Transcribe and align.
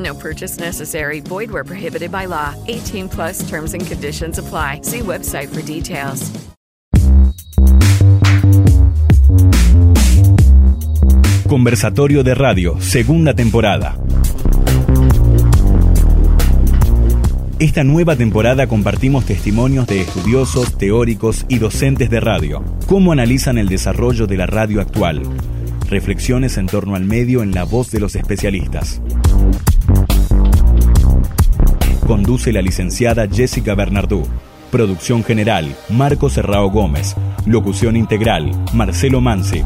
No 0.00 0.14
purchase 0.14 0.58
necessary. 0.58 1.20
Void 1.20 1.50
where 1.50 1.64
prohibited 1.64 2.10
by 2.10 2.26
law. 2.26 2.54
18 2.68 3.08
plus 3.08 3.48
terms 3.48 3.74
and 3.74 3.86
conditions 3.86 4.38
apply. 4.38 4.80
See 4.82 5.00
website 5.00 5.48
for 5.48 5.62
details. 5.62 6.30
Conversatorio 11.46 12.22
de 12.22 12.34
Radio, 12.34 12.80
segunda 12.80 13.34
temporada. 13.34 13.96
Esta 17.58 17.82
nueva 17.82 18.14
temporada 18.16 18.68
compartimos 18.68 19.26
testimonios 19.26 19.88
de 19.88 20.00
estudiosos, 20.02 20.78
teóricos 20.78 21.44
y 21.48 21.58
docentes 21.58 22.08
de 22.08 22.20
radio. 22.20 22.64
Cómo 22.86 23.10
analizan 23.10 23.58
el 23.58 23.68
desarrollo 23.68 24.28
de 24.28 24.36
la 24.36 24.46
radio 24.46 24.80
actual. 24.80 25.22
Reflexiones 25.90 26.56
en 26.56 26.68
torno 26.68 26.94
al 26.94 27.04
medio 27.04 27.42
en 27.42 27.50
la 27.50 27.64
voz 27.64 27.90
de 27.90 27.98
los 27.98 28.14
especialistas. 28.14 29.02
Conduce 32.10 32.52
la 32.52 32.60
licenciada 32.60 33.28
Jessica 33.28 33.76
Bernardú. 33.76 34.26
Producción 34.72 35.22
general, 35.22 35.76
Marco 35.90 36.28
Serrao 36.28 36.68
Gómez. 36.68 37.14
Locución 37.46 37.96
integral, 37.96 38.50
Marcelo 38.74 39.20
Mansi. 39.20 39.62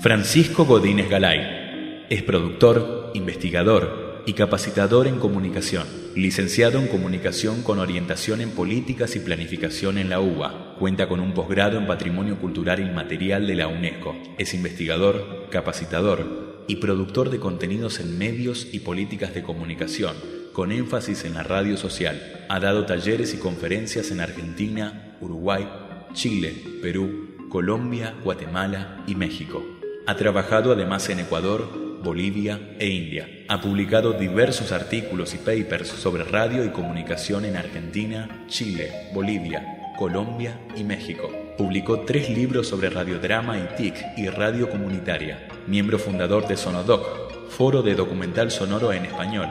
Francisco 0.00 0.66
Godínez 0.66 1.08
Galay. 1.08 2.04
Es 2.10 2.22
productor, 2.22 3.12
investigador 3.14 4.11
y 4.26 4.34
capacitador 4.34 5.06
en 5.06 5.18
comunicación. 5.18 5.86
Licenciado 6.14 6.78
en 6.78 6.88
comunicación 6.88 7.62
con 7.62 7.78
orientación 7.78 8.40
en 8.40 8.50
políticas 8.50 9.16
y 9.16 9.20
planificación 9.20 9.98
en 9.98 10.10
la 10.10 10.20
UBA. 10.20 10.76
Cuenta 10.78 11.08
con 11.08 11.20
un 11.20 11.34
posgrado 11.34 11.78
en 11.78 11.86
patrimonio 11.86 12.38
cultural 12.38 12.80
inmaterial 12.80 13.46
de 13.46 13.54
la 13.54 13.68
UNESCO. 13.68 14.16
Es 14.38 14.54
investigador, 14.54 15.48
capacitador 15.50 16.64
y 16.68 16.76
productor 16.76 17.30
de 17.30 17.40
contenidos 17.40 17.98
en 18.00 18.18
medios 18.18 18.68
y 18.72 18.80
políticas 18.80 19.34
de 19.34 19.42
comunicación, 19.42 20.14
con 20.52 20.70
énfasis 20.70 21.24
en 21.24 21.34
la 21.34 21.42
radio 21.42 21.76
social. 21.76 22.44
Ha 22.48 22.60
dado 22.60 22.86
talleres 22.86 23.34
y 23.34 23.38
conferencias 23.38 24.10
en 24.10 24.20
Argentina, 24.20 25.16
Uruguay, 25.20 25.68
Chile, 26.12 26.54
Perú, 26.80 27.28
Colombia, 27.48 28.14
Guatemala 28.22 29.02
y 29.06 29.14
México. 29.14 29.64
Ha 30.06 30.16
trabajado 30.16 30.72
además 30.72 31.08
en 31.08 31.20
Ecuador, 31.20 31.91
Bolivia 32.02 32.74
e 32.78 32.88
India. 32.88 33.28
Ha 33.48 33.60
publicado 33.60 34.12
diversos 34.12 34.72
artículos 34.72 35.34
y 35.34 35.38
papers 35.38 35.88
sobre 35.88 36.24
radio 36.24 36.64
y 36.64 36.70
comunicación 36.70 37.44
en 37.44 37.56
Argentina, 37.56 38.44
Chile, 38.48 39.08
Bolivia, 39.14 39.94
Colombia 39.96 40.58
y 40.76 40.82
México. 40.82 41.30
Publicó 41.56 42.00
tres 42.00 42.28
libros 42.28 42.66
sobre 42.66 42.90
radiodrama 42.90 43.56
y 43.58 43.68
TIC 43.76 44.18
y 44.18 44.28
radio 44.28 44.68
comunitaria. 44.68 45.46
Miembro 45.66 45.98
fundador 45.98 46.48
de 46.48 46.56
Sonodoc, 46.56 47.50
foro 47.50 47.82
de 47.82 47.94
documental 47.94 48.50
sonoro 48.50 48.92
en 48.92 49.04
español, 49.04 49.48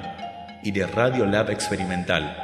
y 0.63 0.71
de 0.71 0.85
Radio 0.87 1.25
Lab 1.25 1.49
Experimental. 1.51 2.35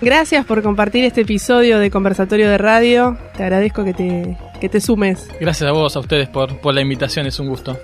Gracias 0.00 0.46
por 0.46 0.62
compartir 0.62 1.04
este 1.04 1.20
episodio 1.20 1.78
de 1.78 1.90
Conversatorio 1.90 2.48
de 2.48 2.58
Radio. 2.58 3.18
Te 3.36 3.42
agradezco 3.44 3.84
que 3.84 3.92
te, 3.92 4.36
que 4.60 4.68
te 4.68 4.80
sumes. 4.80 5.28
Gracias 5.40 5.68
a 5.68 5.72
vos, 5.72 5.96
a 5.96 6.00
ustedes 6.00 6.28
por, 6.28 6.58
por 6.58 6.74
la 6.74 6.80
invitación, 6.80 7.26
es 7.26 7.40
un 7.40 7.48
gusto. 7.48 7.78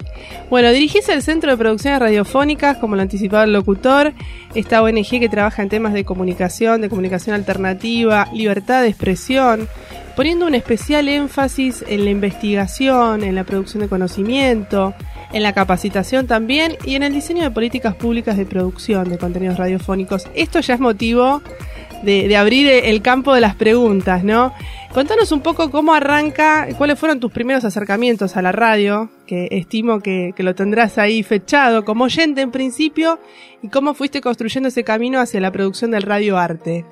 Bueno, 0.51 0.71
dirigís 0.71 1.09
el 1.09 1.23
Centro 1.23 1.51
de 1.51 1.57
Producciones 1.57 1.99
Radiofónicas, 1.99 2.77
como 2.79 2.95
lo 2.95 3.03
anticipaba 3.03 3.45
el 3.45 3.53
locutor, 3.53 4.13
esta 4.55 4.83
ONG 4.83 5.09
que 5.09 5.29
trabaja 5.29 5.63
en 5.63 5.69
temas 5.69 5.93
de 5.93 6.05
comunicación, 6.05 6.81
de 6.81 6.89
comunicación 6.89 7.35
alternativa, 7.35 8.29
libertad 8.33 8.83
de 8.83 8.89
expresión, 8.89 9.69
poniendo 10.15 10.47
un 10.47 10.55
especial 10.55 11.09
énfasis 11.09 11.85
en 11.89 12.05
la 12.05 12.11
investigación, 12.11 13.25
en 13.25 13.35
la 13.35 13.45
producción 13.45 13.83
de 13.83 13.89
conocimiento, 13.89 14.95
en 15.33 15.43
la 15.43 15.53
capacitación 15.53 16.27
también 16.27 16.77
y 16.85 16.95
en 16.95 17.03
el 17.03 17.13
diseño 17.13 17.43
de 17.43 17.51
políticas 17.51 17.95
públicas 17.95 18.37
de 18.37 18.47
producción 18.47 19.09
de 19.09 19.19
contenidos 19.19 19.59
radiofónicos. 19.59 20.27
Esto 20.35 20.61
ya 20.61 20.75
es 20.75 20.81
motivo 20.81 21.43
de, 22.06 22.28
de, 22.28 22.37
abrir 22.37 22.67
el 22.69 23.03
campo 23.03 23.34
de 23.34 23.43
las 23.43 23.55
preguntas, 23.55 24.25
¿no? 24.25 24.55
Contanos 24.97 25.31
un 25.31 25.43
poco 25.43 25.71
cómo 25.71 25.93
arranca, 25.93 26.69
cuáles 26.78 26.99
fueron 26.99 27.21
tus 27.21 27.31
primeros 27.31 27.67
acercamientos 27.67 28.34
a 28.34 28.41
la 28.41 28.50
radio, 28.50 29.11
que 29.27 29.47
estimo 29.50 30.00
que, 30.00 30.33
lo 30.39 30.55
tendrás 30.55 30.97
ahí 30.97 31.22
fechado 31.22 31.84
como 31.84 32.05
oyente 32.05 32.41
en 32.41 32.50
principio, 32.50 33.21
y 33.62 33.69
cómo 33.69 33.93
fuiste 33.93 34.22
construyendo 34.22 34.71
ese 34.71 34.84
camino 34.84 35.21
hacia 35.21 35.39
la 35.39 35.53
producción 35.53 35.91
del 35.91 36.00
radio 36.00 36.39
arte. 36.39 36.87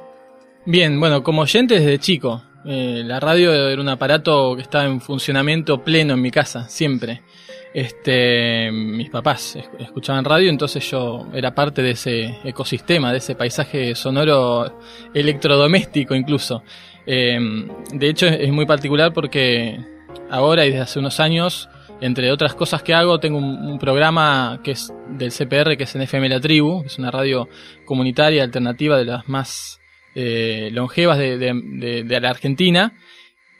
Bien, 0.66 1.00
bueno, 1.00 1.22
como 1.22 1.40
oyente 1.40 1.76
desde 1.76 1.98
chico. 1.98 2.42
Eh, 2.66 3.02
la 3.06 3.20
radio 3.20 3.54
era 3.54 3.80
un 3.80 3.88
aparato 3.88 4.54
que 4.54 4.60
estaba 4.60 4.84
en 4.84 5.00
funcionamiento 5.00 5.82
pleno 5.82 6.12
en 6.12 6.20
mi 6.20 6.30
casa, 6.30 6.68
siempre. 6.68 7.22
Este, 7.74 8.70
mis 8.70 9.10
papás 9.10 9.58
escuchaban 9.80 10.24
radio, 10.24 10.48
entonces 10.48 10.88
yo 10.88 11.26
era 11.34 11.56
parte 11.56 11.82
de 11.82 11.90
ese 11.90 12.38
ecosistema, 12.44 13.10
de 13.10 13.18
ese 13.18 13.34
paisaje 13.34 13.96
sonoro 13.96 14.78
electrodoméstico 15.12 16.14
incluso. 16.14 16.62
Eh, 17.04 17.36
de 17.92 18.08
hecho 18.08 18.28
es 18.28 18.52
muy 18.52 18.64
particular 18.64 19.12
porque 19.12 19.76
ahora 20.30 20.64
y 20.64 20.68
desde 20.68 20.82
hace 20.82 20.98
unos 21.00 21.18
años, 21.18 21.68
entre 22.00 22.30
otras 22.30 22.54
cosas 22.54 22.84
que 22.84 22.94
hago, 22.94 23.18
tengo 23.18 23.38
un, 23.38 23.76
programa 23.80 24.60
que 24.62 24.70
es 24.70 24.92
del 25.08 25.32
CPR, 25.32 25.76
que 25.76 25.82
es 25.82 25.94
en 25.96 26.02
FM 26.02 26.28
La 26.28 26.40
Tribu, 26.40 26.84
es 26.86 26.96
una 27.00 27.10
radio 27.10 27.48
comunitaria 27.84 28.44
alternativa 28.44 28.96
de 28.96 29.04
las 29.04 29.28
más 29.28 29.80
eh, 30.14 30.68
longevas 30.72 31.18
de, 31.18 31.38
de, 31.38 31.60
de, 31.60 32.04
de 32.04 32.20
la 32.20 32.30
Argentina. 32.30 32.92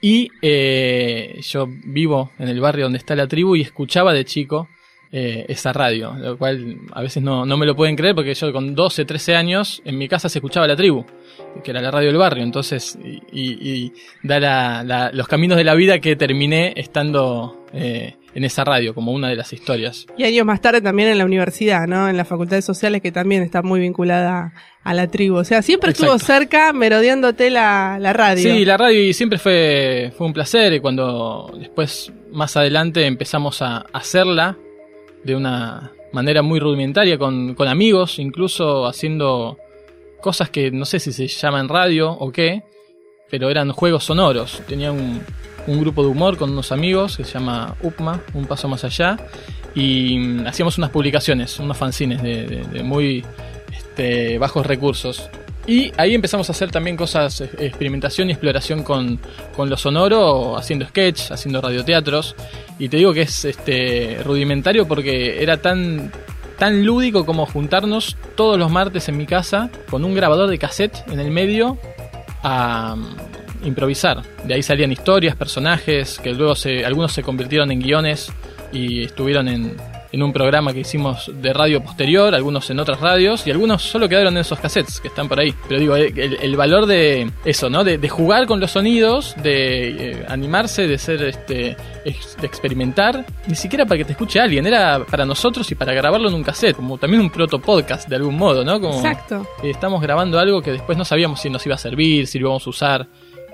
Y 0.05 0.31
eh, 0.43 1.41
yo 1.41 1.67
vivo 1.67 2.33
en 2.39 2.49
el 2.49 2.61
barrio 2.61 2.85
donde 2.85 2.99
está 2.99 3.17
la 3.17 3.27
tribu 3.27 3.57
y 3.57 3.63
escuchaba 3.63 4.13
de 4.13 4.27
chico 4.27 4.69
eh, 5.11 5.47
esa 5.49 5.73
radio, 5.73 6.13
lo 6.13 6.37
cual 6.37 6.77
a 6.93 7.01
veces 7.01 7.23
no, 7.23 7.47
no, 7.47 7.57
me 7.57 7.65
lo 7.65 7.75
pueden 7.75 7.97
creer 7.97 8.15
porque 8.15 8.35
yo 8.35 8.53
con 8.53 8.75
12, 8.75 9.07
13 9.07 9.35
años 9.35 9.81
en 9.83 9.97
mi 9.97 10.07
casa 10.07 10.29
se 10.29 10.41
escuchaba 10.41 10.67
la 10.67 10.77
tribu, 10.77 11.07
que 11.63 11.71
era 11.71 11.81
la 11.81 11.91
radio 11.91 12.09
del 12.09 12.19
barrio, 12.19 12.45
entonces, 12.45 12.99
y, 13.03 13.23
y, 13.33 13.95
da 14.23 14.39
la, 14.39 14.85
la, 14.85 15.11
los 15.11 15.27
caminos 15.27 15.57
de 15.57 15.65
la 15.65 15.75
vida 15.75 15.99
que 16.01 16.17
terminé 16.17 16.75
estando 16.77 17.65
eh, 17.73 18.17
en 18.35 18.45
esa 18.45 18.65
radio, 18.65 18.95
como 18.95 19.13
una 19.13 19.29
de 19.29 19.37
las 19.37 19.53
historias. 19.53 20.07
Y 20.19 20.25
años 20.25 20.45
más 20.45 20.61
tarde 20.61 20.81
también 20.81 21.09
en 21.09 21.19
la 21.19 21.25
universidad, 21.25 21.87
¿no? 21.87 22.09
En 22.09 22.17
las 22.17 22.27
facultades 22.27 22.65
sociales 22.65 23.01
que 23.01 23.13
también 23.13 23.43
está 23.43 23.63
muy 23.63 23.81
vinculada 23.81 24.53
a 24.83 24.95
la 24.95 25.09
tribu. 25.09 25.37
O 25.37 25.45
sea, 25.45 25.63
siempre 25.63 25.91
Exacto. 25.91 26.15
estuvo 26.15 26.27
cerca 26.27 26.73
merodeándote 26.73 27.51
la, 27.51 27.99
la 28.01 28.13
radio. 28.13 28.43
Sí, 28.43 28.65
la 28.65 28.77
radio 28.77 29.01
y 29.03 29.13
siempre 29.13 29.39
fue, 29.39 30.13
fue 30.17 30.27
un 30.27 30.33
placer 30.33 30.73
y 30.73 30.81
cuando 30.81 31.55
después, 31.59 32.13
más 32.33 32.57
adelante, 32.57 33.07
empezamos 33.07 33.63
a 33.63 33.87
hacerla 33.93 34.59
de 35.23 35.37
una 35.37 35.93
manera 36.13 36.43
muy 36.43 36.61
rudimentaria 36.61 37.19
con, 37.19 37.55
con 37.55 37.69
amigos, 37.69 38.19
incluso 38.19 38.87
haciendo 38.87 39.59
cosas 40.21 40.51
que 40.51 40.71
no 40.71 40.85
sé 40.85 41.01
si 41.01 41.13
se 41.13 41.29
llaman 41.29 41.69
radio 41.69 42.11
o 42.11 42.33
qué, 42.33 42.63
pero 43.35 43.51
eran 43.51 43.73
juegos 43.73 44.05
sonoros. 44.05 44.63
Tenía 44.69 44.93
un, 44.93 45.21
un 45.67 45.81
grupo 45.81 46.05
de 46.05 46.09
humor 46.09 46.37
con 46.37 46.53
unos 46.53 46.71
amigos 46.71 47.17
que 47.17 47.25
se 47.25 47.33
llama 47.33 47.75
UPMA, 47.83 48.21
Un 48.33 48.47
Paso 48.47 48.69
Más 48.69 48.85
Allá, 48.85 49.17
y 49.75 50.47
hacíamos 50.47 50.79
unas 50.79 50.91
publicaciones, 50.91 51.59
unos 51.59 51.77
fanzines 51.77 52.23
de, 52.23 52.47
de, 52.47 52.63
de 52.63 52.83
muy 52.85 53.25
este, 53.73 54.39
bajos 54.39 54.65
recursos. 54.65 55.29
Y 55.67 55.91
ahí 55.97 56.15
empezamos 56.15 56.49
a 56.49 56.53
hacer 56.53 56.71
también 56.71 56.97
cosas, 56.97 57.41
experimentación 57.41 58.29
y 58.29 58.35
exploración 58.35 58.85
con, 58.85 59.19
con 59.57 59.69
lo 59.69 59.77
sonoro, 59.77 60.57
haciendo 60.57 60.87
sketch, 60.87 61.33
haciendo 61.33 61.61
radioteatros. 61.61 62.37
Y 62.79 62.89
te 62.89 62.99
digo 62.99 63.13
que 63.13 63.23
es 63.23 63.45
este 63.45 64.21
rudimentario 64.23 64.87
porque 64.87 65.43
era 65.43 65.57
tan, 65.57 66.13
tan 66.57 66.87
lúdico 66.87 67.27
como 67.27 67.47
juntarnos 67.47 68.17
todos 68.37 68.61
los 68.61 68.71
martes 68.71 69.09
en 69.09 69.17
mi 69.17 69.27
casa 69.27 69.71
con 69.91 70.05
un 70.05 70.15
grabador 70.15 70.49
de 70.49 70.57
cassette 70.57 71.03
en 71.09 71.19
el 71.19 71.33
medio 71.33 71.81
a 72.45 72.95
mm, 72.95 73.67
improvisar. 73.67 74.23
De 74.45 74.55
ahí 74.55 74.63
salían 74.63 74.93
historias, 74.93 75.35
personajes, 75.35 76.21
que 76.23 76.33
luego 76.33 76.55
se, 76.55 76.85
algunos 76.85 77.13
se 77.13 77.25
convirtieron 77.25 77.73
en 77.73 77.81
guiones 77.81 78.33
y 78.73 79.03
estuvieron 79.05 79.49
en, 79.49 79.77
en 80.15 80.23
un 80.23 80.33
programa 80.33 80.73
que 80.73 80.79
hicimos 80.79 81.29
de 81.35 81.53
radio 81.53 81.83
posterior, 81.83 82.33
algunos 82.37 82.71
en 82.71 82.79
otras 82.79 83.01
radios 83.01 83.45
y 83.49 83.51
algunos 83.51 83.83
solo 83.83 84.09
quedaron 84.09 84.35
en 84.35 84.43
esos 84.43 84.61
cassettes 84.61 85.01
que 85.01 85.09
están 85.09 85.29
por 85.29 85.41
ahí. 85.41 85.53
Pero 85.67 85.81
digo, 85.81 85.97
eh, 85.97 86.13
el, 86.17 86.39
el 86.41 86.57
valor 86.57 86.87
de 86.87 87.33
eso, 87.45 87.69
¿no? 87.69 87.83
De, 87.83 87.99
de, 87.99 88.09
jugar 88.09 88.47
con 88.47 88.61
los 88.61 88.71
sonidos, 88.71 89.35
de 89.43 90.13
eh, 90.13 90.25
animarse, 90.29 90.87
de 90.87 90.99
ser 90.99 91.21
este 91.25 91.77
ex, 92.05 92.37
de 92.41 92.47
experimentar, 92.47 93.25
ni 93.49 93.57
siquiera 93.57 93.87
para 93.87 93.99
que 93.99 94.05
te 94.05 94.13
escuche 94.13 94.39
alguien, 94.39 94.65
era 94.69 95.05
para 95.05 95.25
nosotros 95.25 95.69
y 95.73 95.75
para 95.75 95.93
grabarlo 95.93 96.29
en 96.29 96.35
un 96.37 96.45
cassette, 96.45 96.77
como 96.77 96.97
también 96.97 97.21
un 97.21 97.31
proto 97.31 97.59
podcast 97.59 98.09
de 98.09 98.15
algún 98.15 98.37
modo, 98.37 98.65
¿no? 98.65 98.81
Como 98.81 98.95
Exacto. 98.95 99.45
Eh, 99.65 99.71
estamos 99.71 100.01
grabando 100.01 100.39
algo 100.39 100.63
que 100.63 100.71
después 100.71 100.97
no 100.97 101.05
sabíamos 101.05 101.41
si 101.41 101.51
nos 101.51 101.67
iba 101.67 101.75
a 101.75 101.79
servir, 101.79 102.29
si 102.29 102.39
lo 102.39 102.47
íbamos 102.47 102.65
a 102.69 102.71
usar. 102.71 103.09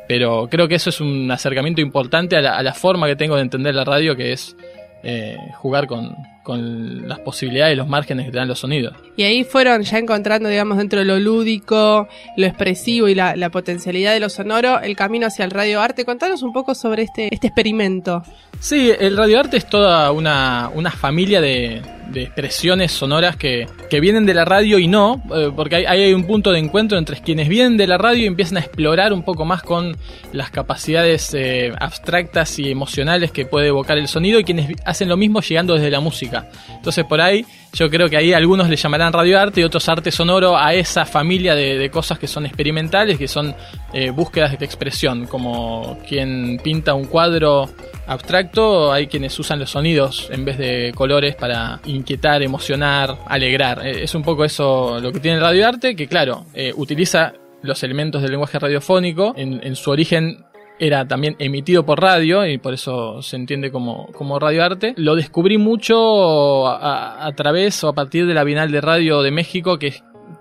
Pero 0.06 0.46
creo 0.50 0.68
que 0.68 0.74
eso 0.74 0.90
es 0.90 1.00
un 1.00 1.30
acercamiento 1.30 1.80
importante 1.80 2.36
a 2.36 2.42
la, 2.42 2.58
a 2.58 2.62
la 2.62 2.74
forma 2.74 3.06
que 3.06 3.16
tengo 3.16 3.36
de 3.36 3.42
entender 3.42 3.74
la 3.74 3.84
radio, 3.84 4.14
que 4.14 4.32
es 4.32 4.56
eh, 5.02 5.38
jugar 5.54 5.86
con, 5.86 6.14
con, 6.42 7.08
las 7.08 7.18
posibilidades 7.20 7.74
y 7.74 7.76
los 7.76 7.88
márgenes 7.88 8.26
que 8.26 8.32
te 8.32 8.38
dan 8.38 8.48
los 8.48 8.58
sonidos. 8.58 8.94
Y 9.16 9.22
ahí 9.22 9.44
fueron 9.44 9.82
ya 9.82 9.98
encontrando, 9.98 10.48
digamos, 10.48 10.78
dentro 10.78 10.98
de 10.98 11.04
lo 11.04 11.18
lúdico, 11.18 12.08
lo 12.36 12.46
expresivo 12.46 13.08
y 13.08 13.14
la, 13.14 13.36
la 13.36 13.50
potencialidad 13.50 14.12
de 14.12 14.20
lo 14.20 14.28
sonoro, 14.28 14.80
el 14.80 14.96
camino 14.96 15.26
hacia 15.26 15.44
el 15.44 15.50
radioarte. 15.50 16.04
Contanos 16.04 16.42
un 16.42 16.52
poco 16.52 16.74
sobre 16.74 17.02
este, 17.02 17.32
este 17.32 17.48
experimento. 17.48 18.22
Sí, 18.58 18.92
el 18.98 19.16
radioarte 19.16 19.56
es 19.56 19.66
toda 19.66 20.12
una, 20.12 20.70
una 20.74 20.90
familia 20.90 21.40
de, 21.40 21.82
de 22.10 22.22
expresiones 22.22 22.92
sonoras 22.92 23.36
que, 23.36 23.66
que, 23.88 24.00
vienen 24.00 24.26
de 24.26 24.34
la 24.34 24.44
radio 24.44 24.78
y 24.78 24.86
no, 24.86 25.22
eh, 25.34 25.50
porque 25.54 25.76
hay, 25.76 25.84
hay, 25.86 26.12
un 26.12 26.24
punto 26.24 26.52
de 26.52 26.58
encuentro 26.58 26.98
entre 26.98 27.20
quienes 27.20 27.48
vienen 27.48 27.76
de 27.76 27.86
la 27.86 27.98
radio 27.98 28.24
y 28.24 28.26
empiezan 28.26 28.58
a 28.58 28.60
explorar 28.60 29.12
un 29.12 29.22
poco 29.22 29.44
más 29.44 29.62
con 29.62 29.96
las 30.32 30.50
capacidades 30.50 31.32
eh, 31.34 31.72
abstractas 31.78 32.58
y 32.58 32.70
emocionales 32.70 33.32
que 33.32 33.46
puede 33.46 33.68
evocar 33.68 33.98
el 33.98 34.08
sonido 34.08 34.38
y 34.40 34.44
quienes 34.44 34.76
hacen 34.84 35.08
lo 35.08 35.16
mismo 35.16 35.40
llegando 35.40 35.74
desde 35.74 35.90
la 35.90 36.00
música. 36.00 36.48
Entonces 36.68 37.04
por 37.04 37.20
ahí 37.20 37.44
yo 37.72 37.88
creo 37.88 38.08
que 38.08 38.16
ahí 38.16 38.32
algunos 38.32 38.68
le 38.68 38.76
llamarán 38.76 39.12
radioarte 39.12 39.60
y 39.60 39.64
otros 39.64 39.88
arte 39.88 40.10
sonoro 40.10 40.56
a 40.56 40.74
esa 40.74 41.04
familia 41.04 41.54
de, 41.54 41.78
de 41.78 41.90
cosas 41.90 42.18
que 42.18 42.26
son 42.26 42.46
experimentales, 42.46 43.18
que 43.18 43.28
son 43.28 43.54
eh, 43.92 44.10
búsquedas 44.10 44.58
de 44.58 44.64
expresión, 44.64 45.26
como 45.26 45.98
quien 46.08 46.60
pinta 46.62 46.94
un 46.94 47.04
cuadro 47.04 47.68
abstracto, 48.06 48.92
hay 48.92 49.06
quienes 49.06 49.38
usan 49.38 49.60
los 49.60 49.70
sonidos 49.70 50.28
en 50.32 50.44
vez 50.44 50.58
de 50.58 50.92
colores 50.94 51.36
para 51.36 51.80
inquietar, 51.84 52.42
emocionar, 52.42 53.16
alegrar. 53.26 53.86
Eh, 53.86 54.02
es 54.02 54.14
un 54.14 54.22
poco 54.22 54.44
eso 54.44 54.98
lo 55.00 55.12
que 55.12 55.20
tiene 55.20 55.36
el 55.36 55.42
radioarte, 55.42 55.94
que 55.94 56.08
claro, 56.08 56.46
eh, 56.54 56.72
utiliza 56.76 57.34
los 57.62 57.82
elementos 57.82 58.22
del 58.22 58.32
lenguaje 58.32 58.58
radiofónico. 58.58 59.34
En, 59.36 59.60
en, 59.62 59.76
su 59.76 59.90
origen 59.90 60.44
era 60.80 61.06
también 61.06 61.36
emitido 61.38 61.84
por 61.84 62.00
radio 62.00 62.46
y 62.46 62.56
por 62.56 62.72
eso 62.72 63.20
se 63.20 63.36
entiende 63.36 63.70
como, 63.70 64.06
como 64.12 64.38
radioarte. 64.38 64.94
Lo 64.96 65.14
descubrí 65.14 65.58
mucho 65.58 66.66
a, 66.66 67.30
través 67.36 67.84
o 67.84 67.88
a 67.88 67.92
partir 67.92 68.26
de 68.26 68.32
la 68.32 68.44
Bienal 68.44 68.72
de 68.72 68.80
Radio 68.80 69.20
de 69.20 69.30
México, 69.30 69.78
que 69.78 69.94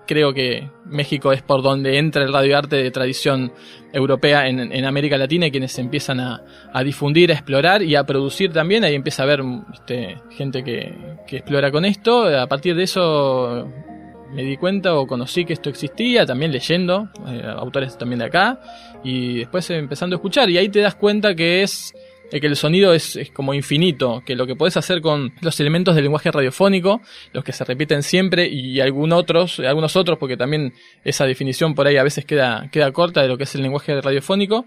creo 0.06 0.32
que 0.32 0.70
México 0.86 1.32
es 1.32 1.42
por 1.42 1.62
donde 1.62 1.98
entra 1.98 2.24
el 2.24 2.32
radioarte 2.32 2.76
de 2.76 2.90
tradición 2.90 3.52
europea 3.92 4.48
en, 4.48 4.72
en 4.72 4.84
América 4.86 5.18
Latina 5.18 5.46
y 5.46 5.50
quienes 5.50 5.78
empiezan 5.78 6.20
a, 6.20 6.42
a, 6.72 6.82
difundir, 6.82 7.30
a 7.30 7.34
explorar 7.34 7.82
y 7.82 7.94
a 7.94 8.04
producir 8.04 8.50
también. 8.50 8.82
Ahí 8.82 8.94
empieza 8.94 9.22
a 9.22 9.26
haber 9.26 9.42
este, 9.74 10.16
gente 10.30 10.64
que, 10.64 11.16
que 11.26 11.36
explora 11.36 11.70
con 11.70 11.84
esto. 11.84 12.26
A 12.26 12.46
partir 12.46 12.74
de 12.76 12.84
eso 12.84 13.68
me 14.32 14.42
di 14.42 14.56
cuenta 14.56 14.94
o 14.94 15.06
conocí 15.06 15.44
que 15.44 15.52
esto 15.52 15.70
existía, 15.70 16.24
también 16.26 16.52
leyendo, 16.52 17.08
eh, 17.26 17.42
autores 17.44 17.96
también 17.98 18.20
de 18.20 18.26
acá, 18.26 18.60
y 19.02 19.38
después 19.38 19.68
empezando 19.70 20.16
a 20.16 20.18
escuchar, 20.18 20.48
y 20.50 20.58
ahí 20.58 20.68
te 20.68 20.80
das 20.80 20.94
cuenta 20.94 21.34
que 21.34 21.62
es 21.62 21.94
que 22.30 22.46
el 22.46 22.54
sonido 22.54 22.94
es, 22.94 23.16
es, 23.16 23.30
como 23.32 23.54
infinito, 23.54 24.22
que 24.24 24.36
lo 24.36 24.46
que 24.46 24.54
podés 24.54 24.76
hacer 24.76 25.00
con 25.00 25.32
los 25.40 25.58
elementos 25.58 25.96
del 25.96 26.04
lenguaje 26.04 26.30
radiofónico, 26.30 27.00
los 27.32 27.42
que 27.42 27.52
se 27.52 27.64
repiten 27.64 28.04
siempre, 28.04 28.48
y 28.48 28.78
algún 28.80 29.12
otros, 29.12 29.58
algunos 29.58 29.96
otros, 29.96 30.16
porque 30.18 30.36
también 30.36 30.72
esa 31.02 31.26
definición 31.26 31.74
por 31.74 31.88
ahí 31.88 31.96
a 31.96 32.04
veces 32.04 32.24
queda, 32.24 32.68
queda 32.70 32.92
corta 32.92 33.22
de 33.22 33.28
lo 33.28 33.36
que 33.36 33.44
es 33.44 33.54
el 33.56 33.62
lenguaje 33.62 34.00
radiofónico, 34.00 34.66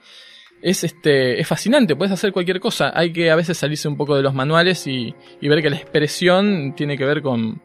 es 0.62 0.83
este 0.83 1.39
es 1.39 1.48
fascinante, 1.48 1.95
puedes 1.95 2.13
hacer 2.13 2.31
cualquier 2.31 2.62
cosa. 2.62 2.92
Hay 2.95 3.12
que 3.12 3.30
a 3.30 3.36
veces 3.36 3.57
salirse 3.57 3.88
un 3.88 3.98
poco 3.98 4.16
de 4.16 4.21
los 4.21 4.33
manuales 4.33 4.88
y, 4.88 5.13
y 5.42 5.48
ver 5.50 5.62
que 5.62 5.69
la 5.69 5.75
expresión 5.75 6.74
tiene 6.74 6.98
que 6.98 7.04
ver 7.04 7.21
con, 7.21 7.62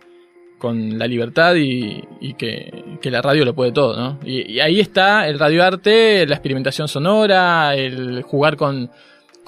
con 0.59 0.99
la 0.99 1.07
libertad 1.07 1.55
y, 1.55 2.03
y 2.21 2.35
que, 2.35 2.85
que, 3.01 3.11
la 3.11 3.23
radio 3.23 3.45
lo 3.45 3.55
puede 3.55 3.73
todo, 3.73 3.97
¿no? 3.97 4.19
Y, 4.25 4.53
y, 4.53 4.61
ahí 4.61 4.81
está 4.81 5.29
el 5.29 5.39
radioarte, 5.39 6.27
la 6.27 6.35
experimentación 6.35 6.89
sonora, 6.89 7.75
el 7.75 8.23
jugar 8.23 8.57
con, 8.57 8.91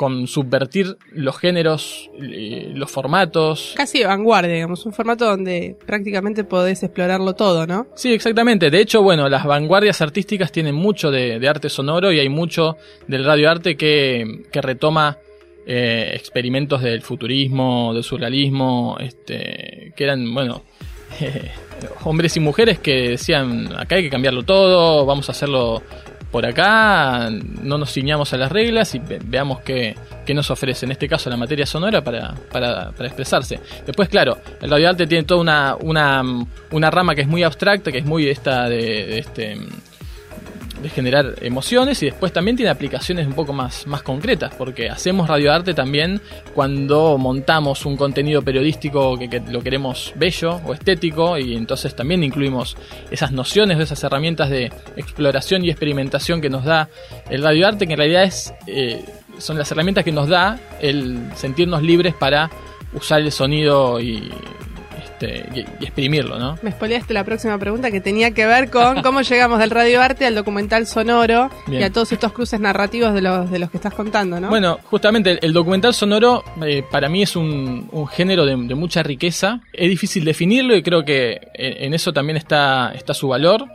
con 0.01 0.27
subvertir 0.27 0.97
los 1.13 1.37
géneros, 1.37 2.11
los 2.19 2.91
formatos. 2.91 3.75
Casi 3.77 3.99
de 3.99 4.07
vanguardia, 4.07 4.55
digamos, 4.55 4.87
un 4.87 4.95
formato 4.95 5.27
donde 5.27 5.77
prácticamente 5.85 6.43
podés 6.45 6.83
explorarlo 6.83 7.35
todo, 7.35 7.67
¿no? 7.67 7.87
Sí, 7.97 8.15
exactamente. 8.15 8.71
De 8.71 8.81
hecho, 8.81 9.03
bueno, 9.03 9.29
las 9.29 9.45
vanguardias 9.45 10.01
artísticas 10.01 10.53
tienen 10.53 10.75
mucho 10.75 11.11
de, 11.11 11.39
de 11.39 11.49
arte 11.49 11.69
sonoro 11.69 12.13
y 12.13 12.19
hay 12.19 12.31
mucho 12.31 12.79
del 13.09 13.27
radioarte 13.27 13.77
que, 13.77 14.45
que 14.51 14.63
retoma 14.63 15.19
eh, 15.67 16.13
experimentos 16.15 16.81
del 16.81 17.03
futurismo, 17.03 17.93
del 17.93 18.03
surrealismo, 18.03 18.97
este, 18.99 19.93
que 19.95 20.05
eran, 20.05 20.33
bueno, 20.33 20.63
eh, 21.21 21.51
hombres 22.05 22.37
y 22.37 22.41
mujeres 22.41 22.79
que 22.79 23.11
decían, 23.11 23.75
acá 23.77 23.97
hay 23.97 24.05
que 24.05 24.11
cambiarlo 24.11 24.43
todo, 24.43 25.05
vamos 25.07 25.29
a 25.29 25.33
hacerlo 25.33 25.83
por 26.31 26.47
acá, 26.47 27.29
no 27.31 27.77
nos 27.77 27.93
ciñamos 27.93 28.33
a 28.33 28.37
las 28.37 28.53
reglas 28.53 28.95
y 28.95 29.01
veamos 29.25 29.61
qué, 29.63 29.97
qué 30.25 30.33
nos 30.33 30.51
ofrece, 30.51 30.87
en 30.87 30.93
este 30.93 31.09
caso 31.09 31.29
la 31.29 31.37
materia 31.37 31.67
sonora, 31.67 32.03
para, 32.03 32.35
para, 32.53 32.93
expresarse. 33.01 33.59
Después, 33.85 34.09
claro, 34.09 34.39
el 34.61 34.71
radioarte 34.71 35.07
tiene 35.07 35.25
toda 35.25 35.41
una, 35.41 35.77
una, 35.81 36.23
una, 36.71 36.91
rama 36.91 37.17
que 37.17 37.23
es 37.23 37.29
muy 37.29 37.43
abstracta, 37.43 37.91
que 37.91 37.99
es 37.99 38.07
muy 38.07 38.29
esta 38.29 38.69
de 38.69 39.19
este 39.19 39.57
de 40.83 40.89
generar 40.89 41.35
emociones 41.41 42.03
y 42.03 42.07
después 42.07 42.33
también 42.33 42.57
tiene 42.57 42.71
aplicaciones 42.71 43.27
un 43.27 43.35
poco 43.35 43.53
más, 43.53 43.87
más 43.87 44.03
concretas, 44.03 44.55
porque 44.57 44.89
hacemos 44.89 45.29
radioarte 45.29 45.75
también 45.75 46.21
cuando 46.55 47.19
montamos 47.19 47.85
un 47.87 47.97
contenido 47.97 48.43
periodístico 48.43 49.19
que, 49.19 49.29
que, 49.29 49.41
lo 49.41 49.63
queremos 49.63 50.13
bello 50.17 50.61
o 50.67 50.75
estético 50.75 51.39
y 51.39 51.57
entonces 51.57 51.95
también 51.95 52.23
incluimos 52.23 52.77
esas 53.11 53.33
nociones 53.33 53.79
o 53.79 53.83
esas 53.83 54.03
herramientas 54.05 54.51
de 54.51 54.73
exploración 54.97 55.65
y 55.65 55.71
experimentación 55.71 56.41
que 56.41 56.51
nos 56.51 56.65
da 56.65 56.89
el 57.29 57.43
radioarte, 57.43 57.87
que 57.87 57.93
en 57.95 57.99
realidad 57.99 58.25
es, 58.25 58.55
eh, 58.67 59.05
son 59.39 59.59
las 59.59 59.71
herramientas 59.73 60.05
que 60.05 60.13
nos 60.13 60.29
da 60.29 60.59
el 60.81 61.19
sentirnos 61.35 61.83
libres 61.83 62.15
para 62.15 62.51
usar 62.93 63.21
el 63.21 63.33
sonido 63.33 64.01
y 64.01 64.31
este, 65.21 65.45
y, 65.55 65.61
y, 65.61 65.85
exprimirlo, 65.85 66.39
¿no? 66.39 66.59
Me 66.63 66.73
spoileaste 66.73 67.13
la 67.13 67.25
próxima 67.25 67.59
pregunta 67.59 67.91
que 67.91 68.01
tenía 68.01 68.31
que 68.33 68.47
ver 68.47 68.71
con 68.71 69.03
cómo 69.03 69.21
llegamos 69.21 69.59
del 69.59 69.71
radioarte 69.71 70.27
al 70.27 70.35
documental 70.35 70.87
sonoro 70.87 71.51
Bien. 71.67 71.83
y 71.83 71.85
a 71.85 71.91
todos 71.91 72.13
estos 72.13 72.33
cruces 72.33 72.61
narrativos 72.61 73.13
de 73.15 73.21
los, 73.21 73.51
de 73.51 73.59
los 73.59 73.71
que 73.71 73.77
estás 73.77 73.95
contando, 73.95 74.41
¿no? 74.41 74.49
Bueno, 74.49 74.79
justamente 74.85 75.33
el, 75.33 75.39
el 75.43 75.53
documental 75.53 75.95
sonoro 75.95 76.43
eh, 76.65 76.83
para 76.91 77.09
mí 77.09 77.23
es 77.23 77.37
un, 77.37 77.89
un 77.93 78.07
género 78.07 78.47
de, 78.47 78.57
de, 78.57 78.75
mucha 78.75 79.03
riqueza. 79.03 79.61
Es 79.73 79.89
difícil 79.89 80.25
definirlo 80.25 80.75
y 80.75 80.83
creo 80.83 81.05
que 81.05 81.41
en, 81.55 81.85
en 81.85 81.95
eso 81.95 82.13
también 82.13 82.37
está, 82.37 82.93
está 82.93 83.13
su 83.15 83.29
valor. 83.29 83.67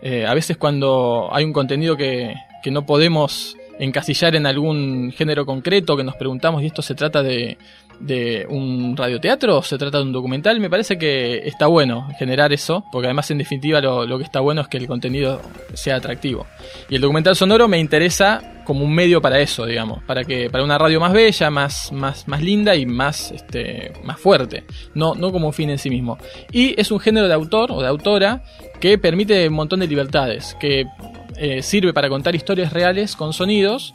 Eh, 0.00 0.26
a 0.26 0.34
veces 0.34 0.56
cuando 0.56 1.28
hay 1.32 1.44
un 1.44 1.52
contenido 1.52 1.96
que, 1.96 2.34
que 2.62 2.70
no 2.70 2.86
podemos 2.86 3.56
encasillar 3.78 4.36
en 4.36 4.46
algún 4.46 5.12
género 5.12 5.44
concreto, 5.44 5.96
que 5.96 6.04
nos 6.04 6.16
preguntamos, 6.16 6.62
¿y 6.62 6.66
esto 6.66 6.82
se 6.82 6.94
trata 6.94 7.22
de, 7.22 7.58
de 8.00 8.46
un 8.48 8.96
radioteatro 8.96 9.62
se 9.62 9.78
trata 9.78 9.98
de 9.98 10.04
un 10.04 10.12
documental? 10.12 10.60
Me 10.60 10.70
parece 10.70 10.98
que 10.98 11.46
está 11.46 11.66
bueno 11.66 12.08
generar 12.18 12.52
eso, 12.52 12.84
porque 12.92 13.06
además 13.06 13.30
en 13.30 13.38
definitiva 13.38 13.80
lo, 13.80 14.06
lo, 14.06 14.18
que 14.18 14.24
está 14.24 14.40
bueno 14.40 14.62
es 14.62 14.68
que 14.68 14.78
el 14.78 14.86
contenido 14.86 15.40
sea 15.74 15.96
atractivo. 15.96 16.46
Y 16.88 16.96
el 16.96 17.00
documental 17.00 17.36
sonoro 17.36 17.68
me 17.68 17.78
interesa 17.78 18.54
como 18.64 18.84
un 18.84 18.94
medio 18.94 19.20
para 19.20 19.38
eso, 19.40 19.66
digamos, 19.66 20.02
para 20.04 20.24
que 20.24 20.48
para 20.50 20.64
una 20.64 20.78
radio 20.78 20.98
más 21.00 21.12
bella, 21.12 21.50
más 21.50 21.92
más 21.92 22.26
más 22.26 22.42
linda 22.42 22.74
y 22.74 22.86
más 22.86 23.30
este 23.30 23.92
más 24.02 24.18
fuerte, 24.18 24.64
no 24.94 25.14
no 25.14 25.30
como 25.30 25.48
un 25.48 25.52
fin 25.52 25.70
en 25.70 25.78
sí 25.78 25.90
mismo. 25.90 26.18
Y 26.50 26.78
es 26.80 26.90
un 26.90 27.00
género 27.00 27.28
de 27.28 27.34
autor 27.34 27.70
o 27.72 27.80
de 27.80 27.88
autora 27.88 28.42
que 28.80 28.98
permite 28.98 29.48
un 29.48 29.54
montón 29.54 29.80
de 29.80 29.86
libertades, 29.86 30.56
que 30.58 30.86
eh, 31.36 31.62
sirve 31.62 31.92
para 31.92 32.08
contar 32.08 32.34
historias 32.34 32.72
reales 32.72 33.16
con 33.16 33.32
sonidos, 33.32 33.94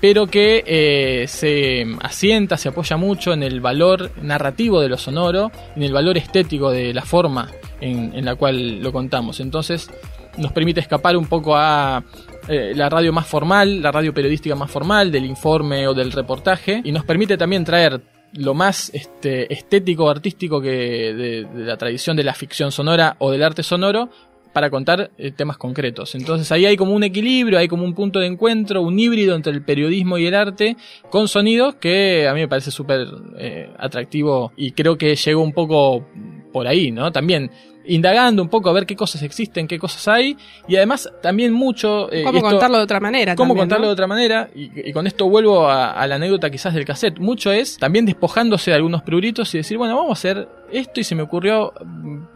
pero 0.00 0.26
que 0.26 0.62
eh, 0.66 1.26
se 1.26 1.84
asienta, 2.00 2.56
se 2.56 2.68
apoya 2.68 2.96
mucho 2.96 3.32
en 3.32 3.42
el 3.42 3.60
valor 3.60 4.10
narrativo 4.22 4.80
de 4.80 4.88
lo 4.88 4.96
sonoro, 4.96 5.50
en 5.74 5.82
el 5.82 5.92
valor 5.92 6.16
estético 6.16 6.70
de 6.70 6.94
la 6.94 7.02
forma 7.02 7.50
en, 7.80 8.24
la 8.24 8.36
cual 8.36 8.80
lo 8.80 8.92
contamos. 8.92 9.40
Entonces, 9.40 9.90
nos 10.36 10.52
permite 10.52 10.80
escapar 10.80 11.16
un 11.16 11.26
poco 11.26 11.56
a 11.56 12.04
eh, 12.48 12.72
la 12.74 12.88
radio 12.88 13.12
más 13.12 13.26
formal, 13.26 13.82
la 13.82 13.90
radio 13.90 14.14
periodística 14.14 14.54
más 14.54 14.70
formal, 14.70 15.10
del 15.10 15.26
informe 15.26 15.88
o 15.88 15.94
del 15.94 16.12
reportaje, 16.12 16.80
y 16.84 16.92
nos 16.92 17.04
permite 17.04 17.36
también 17.36 17.64
traer 17.64 18.00
lo 18.34 18.54
más 18.54 18.90
este, 18.94 19.52
estético 19.52 20.10
artístico 20.10 20.60
que 20.60 20.68
de 20.70 21.64
la 21.64 21.78
tradición 21.78 22.14
de 22.16 22.24
la 22.24 22.34
ficción 22.34 22.70
sonora 22.70 23.16
o 23.18 23.30
del 23.30 23.42
arte 23.42 23.62
sonoro 23.62 24.10
para 24.58 24.70
contar 24.70 25.12
eh, 25.18 25.30
temas 25.30 25.56
concretos. 25.56 26.16
Entonces 26.16 26.50
ahí 26.50 26.66
hay 26.66 26.76
como 26.76 26.92
un 26.92 27.04
equilibrio, 27.04 27.60
hay 27.60 27.68
como 27.68 27.84
un 27.84 27.94
punto 27.94 28.18
de 28.18 28.26
encuentro, 28.26 28.82
un 28.82 28.98
híbrido 28.98 29.36
entre 29.36 29.52
el 29.52 29.62
periodismo 29.62 30.18
y 30.18 30.26
el 30.26 30.34
arte, 30.34 30.76
con 31.10 31.28
sonidos 31.28 31.76
que 31.76 32.26
a 32.26 32.34
mí 32.34 32.40
me 32.40 32.48
parece 32.48 32.72
súper 32.72 33.06
eh, 33.38 33.70
atractivo 33.78 34.50
y 34.56 34.72
creo 34.72 34.98
que 34.98 35.14
llegó 35.14 35.42
un 35.42 35.52
poco 35.52 36.04
por 36.52 36.66
ahí, 36.66 36.90
¿no? 36.90 37.12
También 37.12 37.52
indagando 37.86 38.42
un 38.42 38.48
poco 38.48 38.68
a 38.68 38.72
ver 38.72 38.84
qué 38.84 38.96
cosas 38.96 39.22
existen, 39.22 39.68
qué 39.68 39.78
cosas 39.78 40.08
hay, 40.08 40.36
y 40.66 40.74
además 40.76 41.08
también 41.22 41.52
mucho... 41.52 42.12
eh, 42.12 42.24
¿Cómo 42.24 42.42
contarlo 42.42 42.76
de 42.78 42.82
otra 42.82 43.00
manera? 43.00 43.34
¿Cómo 43.36 43.50
también, 43.50 43.62
contarlo 43.62 43.84
¿no? 43.84 43.88
de 43.88 43.92
otra 43.92 44.06
manera? 44.08 44.50
Y, 44.54 44.90
y 44.90 44.92
con 44.92 45.06
esto 45.06 45.28
vuelvo 45.28 45.68
a, 45.68 45.92
a, 45.92 46.06
la 46.06 46.16
anécdota 46.16 46.50
quizás 46.50 46.74
del 46.74 46.84
cassette. 46.84 47.18
Mucho 47.18 47.50
es 47.50 47.78
también 47.78 48.04
despojándose 48.04 48.72
de 48.72 48.76
algunos 48.76 49.02
pruritos 49.02 49.54
y 49.54 49.58
decir, 49.58 49.78
bueno, 49.78 49.96
vamos 49.96 50.10
a 50.10 50.12
hacer 50.14 50.48
esto 50.70 51.00
y 51.00 51.04
se 51.04 51.14
me 51.14 51.22
ocurrió 51.22 51.72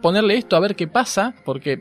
ponerle 0.01 0.37
esto 0.37 0.55
a 0.55 0.59
ver 0.59 0.75
qué 0.75 0.87
pasa, 0.87 1.35
porque 1.45 1.79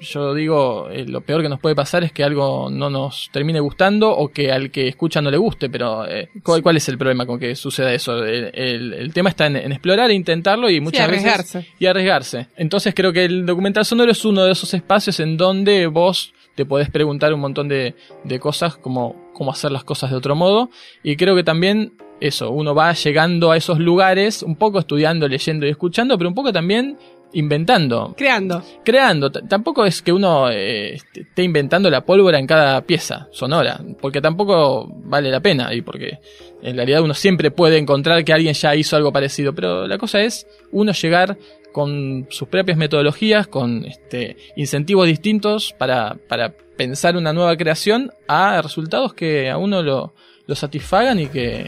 yo 0.00 0.34
digo, 0.34 0.88
eh, 0.90 1.04
lo 1.06 1.20
peor 1.20 1.42
que 1.42 1.48
nos 1.48 1.60
puede 1.60 1.74
pasar 1.74 2.04
es 2.04 2.12
que 2.12 2.24
algo 2.24 2.70
no 2.70 2.90
nos 2.90 3.30
termine 3.32 3.60
gustando 3.60 4.10
o 4.10 4.28
que 4.28 4.52
al 4.52 4.70
que 4.70 4.88
escucha 4.88 5.20
no 5.20 5.30
le 5.30 5.36
guste, 5.36 5.68
pero 5.68 6.06
eh, 6.08 6.30
¿cuál, 6.42 6.62
¿cuál, 6.62 6.76
es 6.76 6.88
el 6.88 6.98
problema 6.98 7.26
con 7.26 7.38
que 7.38 7.54
suceda 7.54 7.92
eso? 7.92 8.24
El, 8.24 8.50
el, 8.54 8.92
el 8.92 9.12
tema 9.12 9.30
está 9.30 9.46
en, 9.46 9.56
en, 9.56 9.72
explorar 9.72 10.10
e 10.10 10.14
intentarlo 10.14 10.70
y 10.70 10.80
muchas 10.80 10.98
sí, 10.98 11.04
arriesgarse. 11.04 11.58
veces... 11.58 11.74
Y 11.78 11.86
arriesgarse. 11.86 12.46
Entonces 12.56 12.94
creo 12.94 13.12
que 13.12 13.24
el 13.24 13.46
documental 13.46 13.84
sonoro 13.84 14.10
es 14.10 14.24
uno 14.24 14.44
de 14.44 14.52
esos 14.52 14.72
espacios 14.74 15.20
en 15.20 15.36
donde 15.36 15.86
vos 15.86 16.32
te 16.54 16.64
podés 16.64 16.90
preguntar 16.90 17.34
un 17.34 17.40
montón 17.40 17.68
de, 17.68 17.94
de 18.22 18.38
cosas 18.38 18.76
como 18.76 19.30
cómo 19.32 19.50
hacer 19.50 19.72
las 19.72 19.84
cosas 19.84 20.10
de 20.10 20.16
otro 20.16 20.36
modo 20.36 20.70
y 21.02 21.16
creo 21.16 21.34
que 21.34 21.42
también 21.42 21.92
eso, 22.20 22.50
uno 22.50 22.74
va 22.74 22.92
llegando 22.92 23.50
a 23.50 23.56
esos 23.56 23.78
lugares 23.78 24.42
un 24.42 24.56
poco 24.56 24.78
estudiando, 24.78 25.28
leyendo 25.28 25.66
y 25.66 25.70
escuchando, 25.70 26.16
pero 26.16 26.28
un 26.28 26.34
poco 26.34 26.52
también 26.52 26.96
inventando. 27.34 28.14
Creando. 28.16 28.62
Creando. 28.84 29.30
T 29.30 29.42
tampoco 29.48 29.84
es 29.84 30.02
que 30.02 30.12
uno 30.12 30.50
eh, 30.50 30.94
esté 30.94 31.42
inventando 31.42 31.90
la 31.90 32.04
pólvora 32.04 32.38
en 32.38 32.46
cada 32.46 32.80
pieza 32.82 33.28
sonora, 33.30 33.80
porque 34.00 34.20
tampoco 34.20 34.88
vale 35.04 35.30
la 35.30 35.40
pena 35.40 35.74
y 35.74 35.82
porque 35.82 36.18
en 36.62 36.76
realidad 36.76 37.02
uno 37.02 37.14
siempre 37.14 37.50
puede 37.50 37.78
encontrar 37.78 38.24
que 38.24 38.32
alguien 38.32 38.54
ya 38.54 38.74
hizo 38.74 38.96
algo 38.96 39.12
parecido, 39.12 39.54
pero 39.54 39.86
la 39.86 39.98
cosa 39.98 40.22
es 40.22 40.46
uno 40.72 40.92
llegar 40.92 41.36
con 41.72 42.26
sus 42.30 42.48
propias 42.48 42.78
metodologías, 42.78 43.48
con 43.48 43.84
este, 43.84 44.36
incentivos 44.56 45.06
distintos 45.06 45.74
para, 45.76 46.16
para 46.28 46.54
pensar 46.76 47.16
una 47.16 47.32
nueva 47.32 47.56
creación 47.56 48.12
a 48.28 48.62
resultados 48.62 49.12
que 49.12 49.50
a 49.50 49.58
uno 49.58 49.82
lo, 49.82 50.14
lo 50.46 50.54
satisfagan 50.54 51.18
y 51.20 51.26
que 51.26 51.66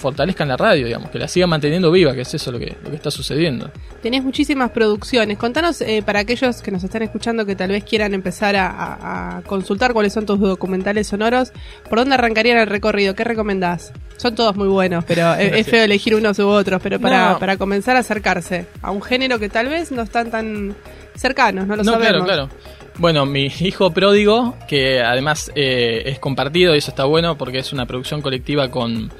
fortalezcan 0.00 0.48
la 0.48 0.56
radio, 0.56 0.86
digamos, 0.86 1.10
que 1.10 1.18
la 1.18 1.28
sigan 1.28 1.50
manteniendo 1.50 1.90
viva, 1.90 2.14
que 2.14 2.22
es 2.22 2.34
eso 2.34 2.50
lo 2.50 2.58
que, 2.58 2.76
lo 2.82 2.90
que 2.90 2.96
está 2.96 3.10
sucediendo. 3.10 3.70
Tenés 4.02 4.24
muchísimas 4.24 4.70
producciones. 4.70 5.38
Contanos, 5.38 5.80
eh, 5.82 6.02
para 6.04 6.20
aquellos 6.20 6.62
que 6.62 6.70
nos 6.70 6.82
están 6.82 7.02
escuchando 7.02 7.44
que 7.46 7.54
tal 7.54 7.70
vez 7.70 7.84
quieran 7.84 8.14
empezar 8.14 8.56
a, 8.56 8.68
a, 8.68 9.38
a, 9.38 9.42
consultar 9.42 9.92
cuáles 9.92 10.12
son 10.12 10.26
tus 10.26 10.40
documentales 10.40 11.06
sonoros, 11.06 11.52
¿por 11.88 11.98
dónde 11.98 12.14
arrancarían 12.14 12.58
el 12.58 12.66
recorrido? 12.66 13.14
¿Qué 13.14 13.24
recomendás? 13.24 13.92
Son 14.16 14.34
todos 14.34 14.56
muy 14.56 14.68
buenos, 14.68 15.04
pero 15.04 15.34
es, 15.34 15.52
es, 15.52 15.66
feo 15.66 15.84
elegir 15.84 16.14
unos 16.14 16.38
u 16.38 16.48
otros, 16.48 16.80
pero 16.82 16.98
para, 16.98 17.32
no. 17.32 17.38
para 17.38 17.56
comenzar 17.56 17.96
a 17.96 18.00
acercarse 18.00 18.66
a 18.82 18.90
un 18.90 19.02
género 19.02 19.38
que 19.38 19.48
tal 19.48 19.68
vez 19.68 19.92
no 19.92 20.02
están 20.02 20.30
tan 20.30 20.74
cercanos, 21.14 21.66
no 21.66 21.76
lo 21.76 21.82
no, 21.82 21.92
sabemos. 21.92 22.24
Claro, 22.24 22.48
claro. 22.48 22.80
Bueno, 22.98 23.24
mi 23.24 23.46
hijo 23.60 23.92
pródigo, 23.92 24.56
que 24.68 25.00
además 25.00 25.50
eh, 25.54 26.02
es 26.04 26.18
compartido 26.18 26.74
y 26.74 26.78
eso 26.78 26.90
está 26.90 27.04
bueno 27.04 27.38
porque 27.38 27.58
es 27.58 27.72
una 27.72 27.86
producción 27.86 28.20
colectiva 28.20 28.70
con 28.70 29.10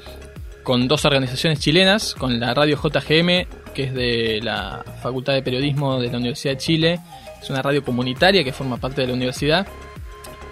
con 0.63 0.87
dos 0.87 1.05
organizaciones 1.05 1.59
chilenas, 1.59 2.15
con 2.15 2.39
la 2.39 2.53
radio 2.53 2.77
JGM, 2.77 3.73
que 3.73 3.83
es 3.83 3.93
de 3.93 4.39
la 4.41 4.83
Facultad 5.01 5.33
de 5.33 5.41
Periodismo 5.41 5.99
de 5.99 6.11
la 6.11 6.17
Universidad 6.17 6.53
de 6.53 6.57
Chile, 6.59 6.99
es 7.41 7.49
una 7.49 7.61
radio 7.61 7.83
comunitaria 7.83 8.43
que 8.43 8.53
forma 8.53 8.77
parte 8.77 9.01
de 9.01 9.07
la 9.07 9.13
universidad, 9.13 9.67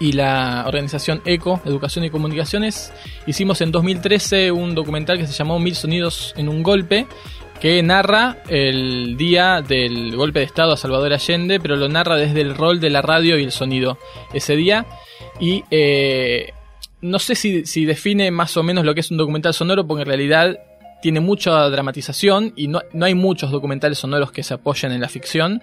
y 0.00 0.12
la 0.12 0.64
organización 0.66 1.20
ECO, 1.26 1.60
Educación 1.64 2.04
y 2.06 2.10
Comunicaciones. 2.10 2.92
Hicimos 3.26 3.60
en 3.60 3.70
2013 3.70 4.50
un 4.50 4.74
documental 4.74 5.18
que 5.18 5.26
se 5.26 5.34
llamó 5.34 5.58
Mil 5.60 5.76
Sonidos 5.76 6.32
en 6.36 6.48
un 6.48 6.62
Golpe, 6.62 7.06
que 7.60 7.82
narra 7.82 8.38
el 8.48 9.18
día 9.18 9.60
del 9.60 10.16
golpe 10.16 10.38
de 10.38 10.46
Estado 10.46 10.72
a 10.72 10.76
Salvador 10.78 11.12
Allende, 11.12 11.60
pero 11.60 11.76
lo 11.76 11.90
narra 11.90 12.16
desde 12.16 12.40
el 12.40 12.56
rol 12.56 12.80
de 12.80 12.88
la 12.88 13.02
radio 13.02 13.38
y 13.38 13.44
el 13.44 13.52
sonido 13.52 13.98
ese 14.32 14.56
día. 14.56 14.86
Y 15.38 15.62
eh, 15.70 16.54
no 17.02 17.18
sé 17.18 17.34
si, 17.34 17.84
define 17.84 18.30
más 18.30 18.56
o 18.56 18.62
menos 18.62 18.84
lo 18.84 18.94
que 18.94 19.00
es 19.00 19.10
un 19.10 19.16
documental 19.16 19.54
sonoro, 19.54 19.86
porque 19.86 20.02
en 20.02 20.08
realidad 20.08 20.58
tiene 21.02 21.20
mucha 21.20 21.68
dramatización 21.70 22.52
y 22.56 22.68
no, 22.68 22.80
no, 22.92 23.06
hay 23.06 23.14
muchos 23.14 23.50
documentales 23.50 23.98
sonoros 23.98 24.32
que 24.32 24.42
se 24.42 24.54
apoyen 24.54 24.92
en 24.92 25.00
la 25.00 25.08
ficción. 25.08 25.62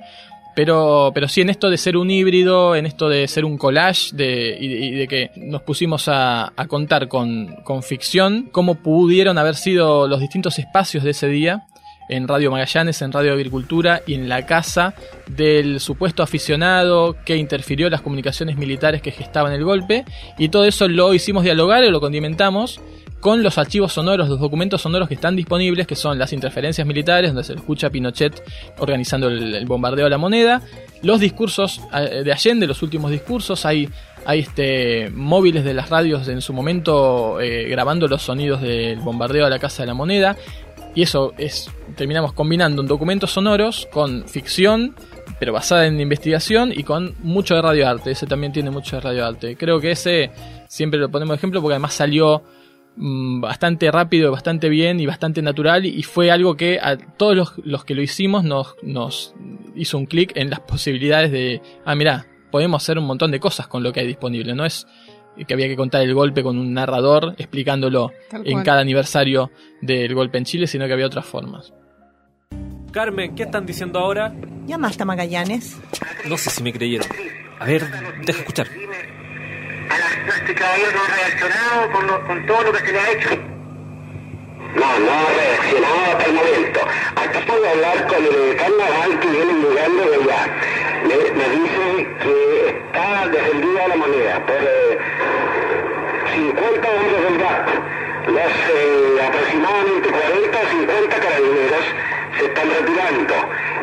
Pero, 0.56 1.12
pero 1.14 1.28
sí 1.28 1.42
en 1.42 1.52
esto 1.52 1.70
de 1.70 1.78
ser 1.78 1.98
un 1.98 2.10
híbrido, 2.10 2.76
en 2.76 2.88
esto 2.88 3.10
de 3.10 3.28
ser 3.28 3.46
un 3.46 3.60
collage 3.60 4.16
de, 4.16 4.58
y, 4.60 4.68
de, 4.68 4.76
y 4.88 4.92
de 4.92 5.08
que 5.08 5.30
nos 5.36 5.62
pusimos 5.62 6.08
a, 6.08 6.52
a 6.56 6.66
contar 6.66 7.08
con, 7.08 7.58
con, 7.64 7.84
ficción, 7.84 8.50
cómo 8.52 8.74
pudieron 8.74 9.38
haber 9.38 9.54
sido 9.54 10.08
los 10.08 10.20
distintos 10.20 10.58
espacios 10.58 11.04
de 11.04 11.12
ese 11.12 11.28
día 11.28 11.68
en 12.10 12.28
Radio 12.28 12.52
Magallanes, 12.52 13.02
en 13.02 13.12
Radio 13.12 13.34
Agricultura 13.34 14.02
y 14.06 14.14
en 14.14 14.30
la 14.30 14.46
casa 14.46 14.94
del 15.28 15.80
supuesto 15.80 16.24
aficionado 16.24 17.16
que 17.26 17.36
interfirió 17.36 17.90
las 17.90 18.02
comunicaciones 18.02 18.58
militares 18.58 19.02
que 19.02 19.12
gestaban 19.12 19.54
el 19.54 19.64
golpe. 19.64 20.06
Y 20.38 20.50
todo 20.50 20.66
eso 20.66 20.88
lo 20.88 21.14
hicimos 21.14 21.44
dialogar 21.44 21.84
y 21.84 21.90
lo 21.90 22.00
condimentamos 22.00 22.80
con 23.20 23.42
los 23.42 23.58
archivos 23.58 23.94
sonoros, 23.94 24.30
los 24.30 24.40
documentos 24.40 24.82
sonoros 24.82 25.08
que 25.08 25.16
están 25.16 25.36
disponibles, 25.36 25.88
que 25.88 25.96
son 25.96 26.20
las 26.20 26.34
interferencias 26.34 26.86
militares, 26.86 27.32
donde 27.32 27.44
se 27.44 27.54
escucha 27.54 27.90
Pinochet 27.90 28.44
organizando 28.78 29.28
el, 29.28 29.66
bombardeo 29.66 30.06
a 30.06 30.10
la 30.10 30.18
moneda, 30.18 30.62
los 31.02 31.20
discursos 31.20 31.82
de 31.92 32.32
Allende, 32.32 32.68
los 32.68 32.84
últimos 32.84 33.10
discursos, 33.10 33.66
hay, 33.66 33.90
hay 34.26 34.40
este, 34.40 35.10
móviles 35.10 35.64
de 35.64 35.74
las 35.74 35.90
radios 35.90 36.28
en 36.28 36.42
su 36.42 36.54
momento 36.54 37.42
eh, 37.42 37.68
grabando 37.68 38.08
los 38.08 38.22
sonidos 38.22 38.62
del 38.62 39.00
bombardeo 39.00 39.46
a 39.46 39.50
la 39.50 39.60
Casa 39.60 39.84
de 39.84 39.88
la 39.88 39.94
Moneda, 39.94 40.38
y 40.94 41.02
eso 41.02 41.34
es, 41.38 41.70
terminamos 41.98 42.32
combinando 42.32 42.82
un 42.82 42.88
documentos 42.88 43.32
sonoros 43.32 43.88
con 43.92 44.26
ficción, 44.28 44.96
pero 45.40 45.52
basada 45.52 45.86
en 45.88 46.00
investigación 46.00 46.72
y 46.72 46.84
con 46.84 47.16
mucho 47.24 47.56
de 47.56 47.62
radioarte. 47.62 48.12
Ese 48.12 48.26
también 48.26 48.54
tiene 48.54 48.72
mucho 48.72 48.96
de 48.96 49.02
radioarte. 49.02 49.58
Creo 49.58 49.82
que 49.82 49.92
ese 49.92 50.32
siempre 50.70 51.00
lo 51.00 51.10
ponemos 51.10 51.34
de 51.34 51.38
ejemplo 51.38 51.62
porque 51.62 51.74
además 51.74 51.94
salió 51.94 52.44
mmm, 52.96 53.42
bastante 53.42 53.92
rápido, 53.92 54.32
bastante 54.32 54.70
bien 54.70 55.00
y 55.00 55.06
bastante 55.06 55.42
natural 55.42 55.86
y 55.86 56.04
fue 56.04 56.32
algo 56.32 56.56
que 56.56 56.80
a 56.82 56.98
todos 56.98 57.36
los, 57.36 57.54
los 57.66 57.84
que 57.84 57.96
lo 57.96 58.02
hicimos 58.02 58.46
nos, 58.46 58.76
nos 58.84 59.34
hizo 59.76 59.98
un 59.98 60.06
clic 60.06 60.32
en 60.36 60.50
las 60.50 60.62
posibilidades 60.62 61.32
de, 61.32 61.62
ah, 61.84 61.96
mira, 61.96 62.28
podemos 62.52 62.82
hacer 62.82 62.98
un 62.98 63.06
montón 63.06 63.32
de 63.32 63.40
cosas 63.40 63.68
con 63.68 63.84
lo 63.84 63.92
que 63.92 64.02
hay 64.02 64.08
disponible. 64.08 64.54
No 64.54 64.66
es 64.66 64.88
que 65.46 65.54
había 65.54 65.68
que 65.68 65.76
contar 65.76 66.02
el 66.02 66.14
golpe 66.14 66.42
con 66.42 66.58
un 66.58 66.74
narrador 66.74 67.36
explicándolo 67.38 68.12
en 68.32 68.64
cada 68.64 68.82
aniversario 68.82 69.52
del 69.82 70.16
golpe 70.16 70.38
en 70.38 70.46
Chile, 70.46 70.68
sino 70.68 70.88
que 70.88 70.94
había 70.94 71.06
otras 71.06 71.26
formas. 71.26 71.74
Carmen, 72.98 73.36
¿qué 73.36 73.44
están 73.44 73.64
diciendo 73.64 74.00
ahora? 74.00 74.34
¿Llamaste 74.66 75.04
a 75.04 75.06
Magallanes? 75.06 75.78
No 76.26 76.36
sé 76.36 76.50
si 76.50 76.64
me 76.64 76.74
creyeron. 76.74 77.08
A 77.60 77.66
ver, 77.66 77.86
deja 78.26 78.40
escuchar. 78.40 78.68
A 78.68 80.36
este 80.40 80.56
caballero 80.56 80.92
no 80.94 81.04
ha 81.04 81.16
reaccionado 81.16 81.92
con, 81.92 82.08
lo, 82.08 82.26
con 82.26 82.46
todo 82.48 82.64
lo 82.64 82.72
que 82.72 82.80
se 82.80 82.92
le 82.92 83.00
ha 83.00 83.12
hecho. 83.12 83.30
No, 84.74 85.00
no 85.00 85.12
ha 85.12 85.30
reaccionado 85.30 86.06
hasta 86.12 86.26
el 86.26 86.34
momento. 86.34 86.80
Aquí 87.18 87.40
puedo 87.46 87.70
hablar 87.70 88.08
con 88.08 88.26
el 88.26 88.56
carnaval 88.58 89.20
que 89.20 89.28
viene 89.28 89.54
llegando 89.54 90.04
de 90.10 90.16
allá. 90.16 90.42
Me, 91.04 91.16
me 91.38 91.50
dice 91.56 92.08
que 92.24 92.70
está 92.80 93.28
defendida 93.28 93.88
la 93.90 93.96
moneda 93.96 94.44
por 94.44 94.56
eh, 94.56 94.98
50 96.34 96.90
hombres 96.90 97.22
del 97.30 97.38
GAP. 97.38 98.07
Los 98.28 98.44
eh, 98.44 99.22
aproximadamente 99.26 100.10
40 100.10 100.60
o 100.60 100.68
50 100.68 101.16
carabineros 101.16 101.86
se 102.38 102.46
están 102.46 102.70
retirando. 102.70 103.34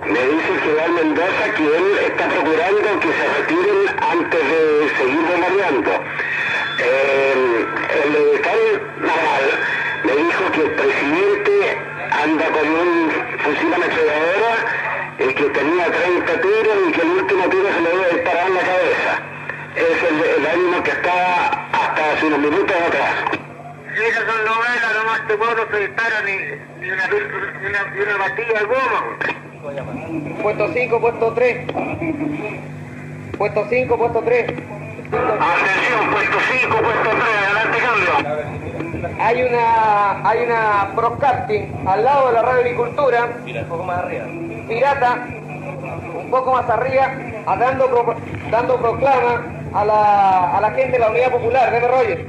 Me 0.05 0.21
dice 0.21 0.49
el 0.53 0.61
general 0.61 0.93
Mendoza 0.93 1.45
que 1.57 1.65
él 1.65 1.99
está 2.05 2.29
procurando 2.29 3.01
que 3.01 3.09
se 3.09 3.27
retiren 3.41 3.89
antes 4.05 4.41
de 4.45 4.91
seguir 4.99 5.23
bombardeando. 5.25 5.91
Eh, 6.79 7.67
el 8.05 8.11
militar 8.11 8.57
naval 9.01 9.47
me 10.05 10.13
dijo 10.13 10.53
que 10.53 10.61
el 10.61 10.71
presidente 10.73 11.79
anda 12.13 12.47
con 12.53 12.69
un 12.69 13.11
fusil 13.39 13.73
ametralladora, 13.73 14.55
el 15.21 15.35
que 15.35 15.45
tenía 15.45 15.91
30 15.91 16.41
tiros 16.43 16.77
y 16.87 16.93
que 16.93 17.01
el 17.01 17.09
último 17.09 17.49
tiro 17.49 17.69
se 17.73 17.81
le 17.81 17.89
debe 17.89 18.13
disparar 18.13 18.47
en 18.49 18.55
la 18.55 18.61
cabeza. 18.61 19.11
Es 19.75 20.03
el, 20.05 20.75
el 20.77 20.83
que 20.83 20.91
está 20.91 21.49
hasta 21.73 22.13
hace 22.13 22.27
unos 22.27 22.39
minutos 22.41 22.77
atrás. 22.89 23.44
Esas 23.95 24.25
son 24.25 24.45
novelas, 24.45 24.95
nomás 24.97 25.21
pueblo 25.39 25.67
se 25.71 25.79
dispara 25.81 26.23
ni, 26.25 26.33
ni, 26.81 26.91
una, 26.91 27.07
ni, 27.07 27.67
una, 27.67 27.85
ni 27.95 28.01
una 28.01 28.19
pastilla 28.25 28.59
de 28.61 28.65
goma. 28.67 30.43
Puesto 30.43 30.73
5, 30.73 31.01
puesto 31.01 31.33
3. 31.33 31.67
Puesto 33.39 33.67
5, 33.71 33.97
puesto 33.97 34.21
3. 34.21 34.45
Atención, 34.51 36.11
puesto 36.11 36.39
5, 36.61 36.77
puesto 36.77 37.11
3, 37.11 37.23
adelante 37.45 37.79
cambio. 37.79 39.15
Hay 39.21 39.43
una, 39.43 40.29
hay 40.29 40.45
una 40.45 40.91
broadcasting 40.95 41.87
al 41.87 42.05
lado 42.05 42.27
de 42.29 42.33
la 42.35 42.43
radio 42.43 42.59
agricultura. 42.61 43.29
Un 43.47 43.69
poco 43.69 43.85
más 43.85 43.99
arriba. 43.99 44.25
Pirata, 44.69 45.27
un 46.19 46.31
poco 46.31 46.53
más 46.53 46.69
arriba, 46.69 47.13
a 47.47 47.57
dando, 47.57 47.87
pro- 47.89 48.17
dando 48.51 48.77
proclama 48.79 49.43
a 49.73 49.85
la, 49.85 50.57
a 50.57 50.61
la 50.61 50.71
gente 50.73 50.93
de 50.93 50.99
la 50.99 51.11
Unidad 51.11 51.31
Popular. 51.31 51.71
Deme 51.71 51.89
Roger. 51.89 52.27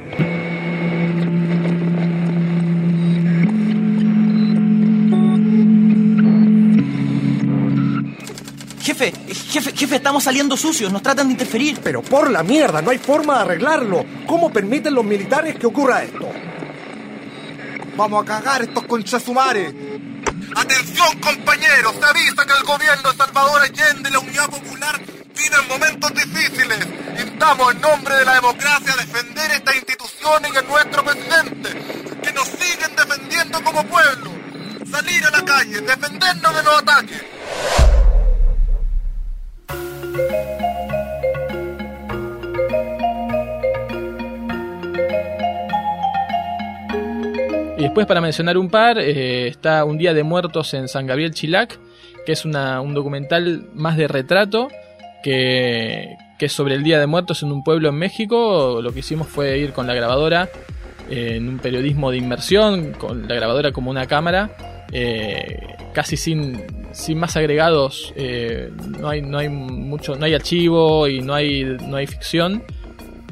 Jefe, 8.86 9.12
jefe, 9.52 9.76
jefe, 9.76 9.96
estamos 9.96 10.24
saliendo 10.24 10.56
sucios, 10.56 10.92
nos 10.92 11.02
tratan 11.02 11.26
de 11.26 11.32
interferir. 11.34 11.80
Pero 11.84 12.04
por 12.04 12.30
la 12.30 12.44
mierda, 12.44 12.84
no 12.84 12.92
hay 12.92 13.00
forma 13.00 13.38
de 13.38 13.42
arreglarlo. 13.42 14.06
¿Cómo 14.28 14.54
permiten 14.54 14.94
los 14.94 15.04
militares 15.04 15.56
que 15.56 15.66
ocurra 15.66 16.04
esto? 16.04 16.30
Vamos 17.98 18.22
a 18.22 18.28
cagar 18.28 18.62
estos 18.62 18.86
conchasumares. 18.86 19.74
Atención 20.56 21.20
compañeros, 21.20 21.96
se 22.00 22.06
avisa 22.06 22.46
que 22.46 22.54
el 22.54 22.64
gobierno 22.64 23.12
de 23.12 23.18
Salvador 23.18 23.62
Allende 23.64 24.08
y 24.08 24.14
la 24.14 24.20
Unidad 24.20 24.50
Popular 24.52 25.02
viven 25.36 25.68
momentos 25.68 26.14
difíciles. 26.14 26.88
Instamos 27.20 27.74
en 27.74 27.82
nombre 27.82 28.16
de 28.18 28.26
la 28.26 28.36
democracia 28.36 28.94
a 28.94 28.98
defender 28.98 29.52
esta 29.52 29.76
institución 29.76 30.44
y 30.54 30.58
a 30.58 30.62
nuestro 30.62 31.04
presidente, 31.04 31.70
que 32.22 32.34
nos 32.34 32.48
siguen 32.50 32.96
defendiendo 32.96 33.64
como 33.64 33.84
pueblo. 33.86 34.30
Salir 34.92 35.26
a 35.26 35.32
la 35.32 35.44
calle, 35.44 35.82
defendernos 35.82 36.56
de 36.56 36.64
los 36.64 36.78
ataques. 36.84 38.05
Después, 47.88 48.06
para 48.06 48.22
mencionar 48.22 48.58
un 48.58 48.70
par, 48.70 48.98
eh, 49.00 49.48
está 49.48 49.84
Un 49.86 49.98
Día 49.98 50.14
de 50.14 50.24
Muertos 50.24 50.74
en 50.74 50.88
San 50.88 51.06
Gabriel 51.08 51.32
Chilac, 51.34 51.80
que 52.26 52.32
es 52.32 52.46
una- 52.46 52.82
un 52.82 52.94
documental 52.94 53.68
más 53.74 53.98
de 53.98 54.08
retrato, 54.08 54.70
que, 55.24 56.16
que 56.38 56.46
es 56.48 56.52
sobre 56.52 56.76
el 56.76 56.84
Día 56.84 57.00
de 57.00 57.08
Muertos 57.08 57.42
en 57.44 57.52
un 57.52 57.64
pueblo 57.64 57.90
en 57.90 57.96
México. 57.96 58.80
Lo 58.82 58.92
que 58.94 59.00
hicimos 59.00 59.28
fue 59.28 59.58
ir 59.58 59.72
con 59.72 59.88
la 59.88 59.94
grabadora 59.94 60.50
eh, 61.10 61.36
en 61.38 61.48
un 61.50 61.60
periodismo 61.60 62.10
de 62.12 62.18
inmersión, 62.18 62.92
con 62.94 63.28
la 63.28 63.36
grabadora 63.36 63.72
como 63.72 63.92
una 63.92 64.08
cámara, 64.08 64.86
eh, 64.92 65.60
casi 65.94 66.18
sin, 66.18 66.64
sin 66.92 67.20
más 67.20 67.38
agregados. 67.38 68.14
no, 69.00 69.08
hay, 69.10 69.22
no 69.22 69.38
hay 69.38 69.50
mucho, 69.50 70.16
no 70.16 70.26
hay 70.26 70.34
archivo 70.34 71.08
y 71.08 71.22
no 71.22 71.34
hay, 71.36 71.64
no 71.88 71.98
hay 71.98 72.08
ficción 72.08 72.64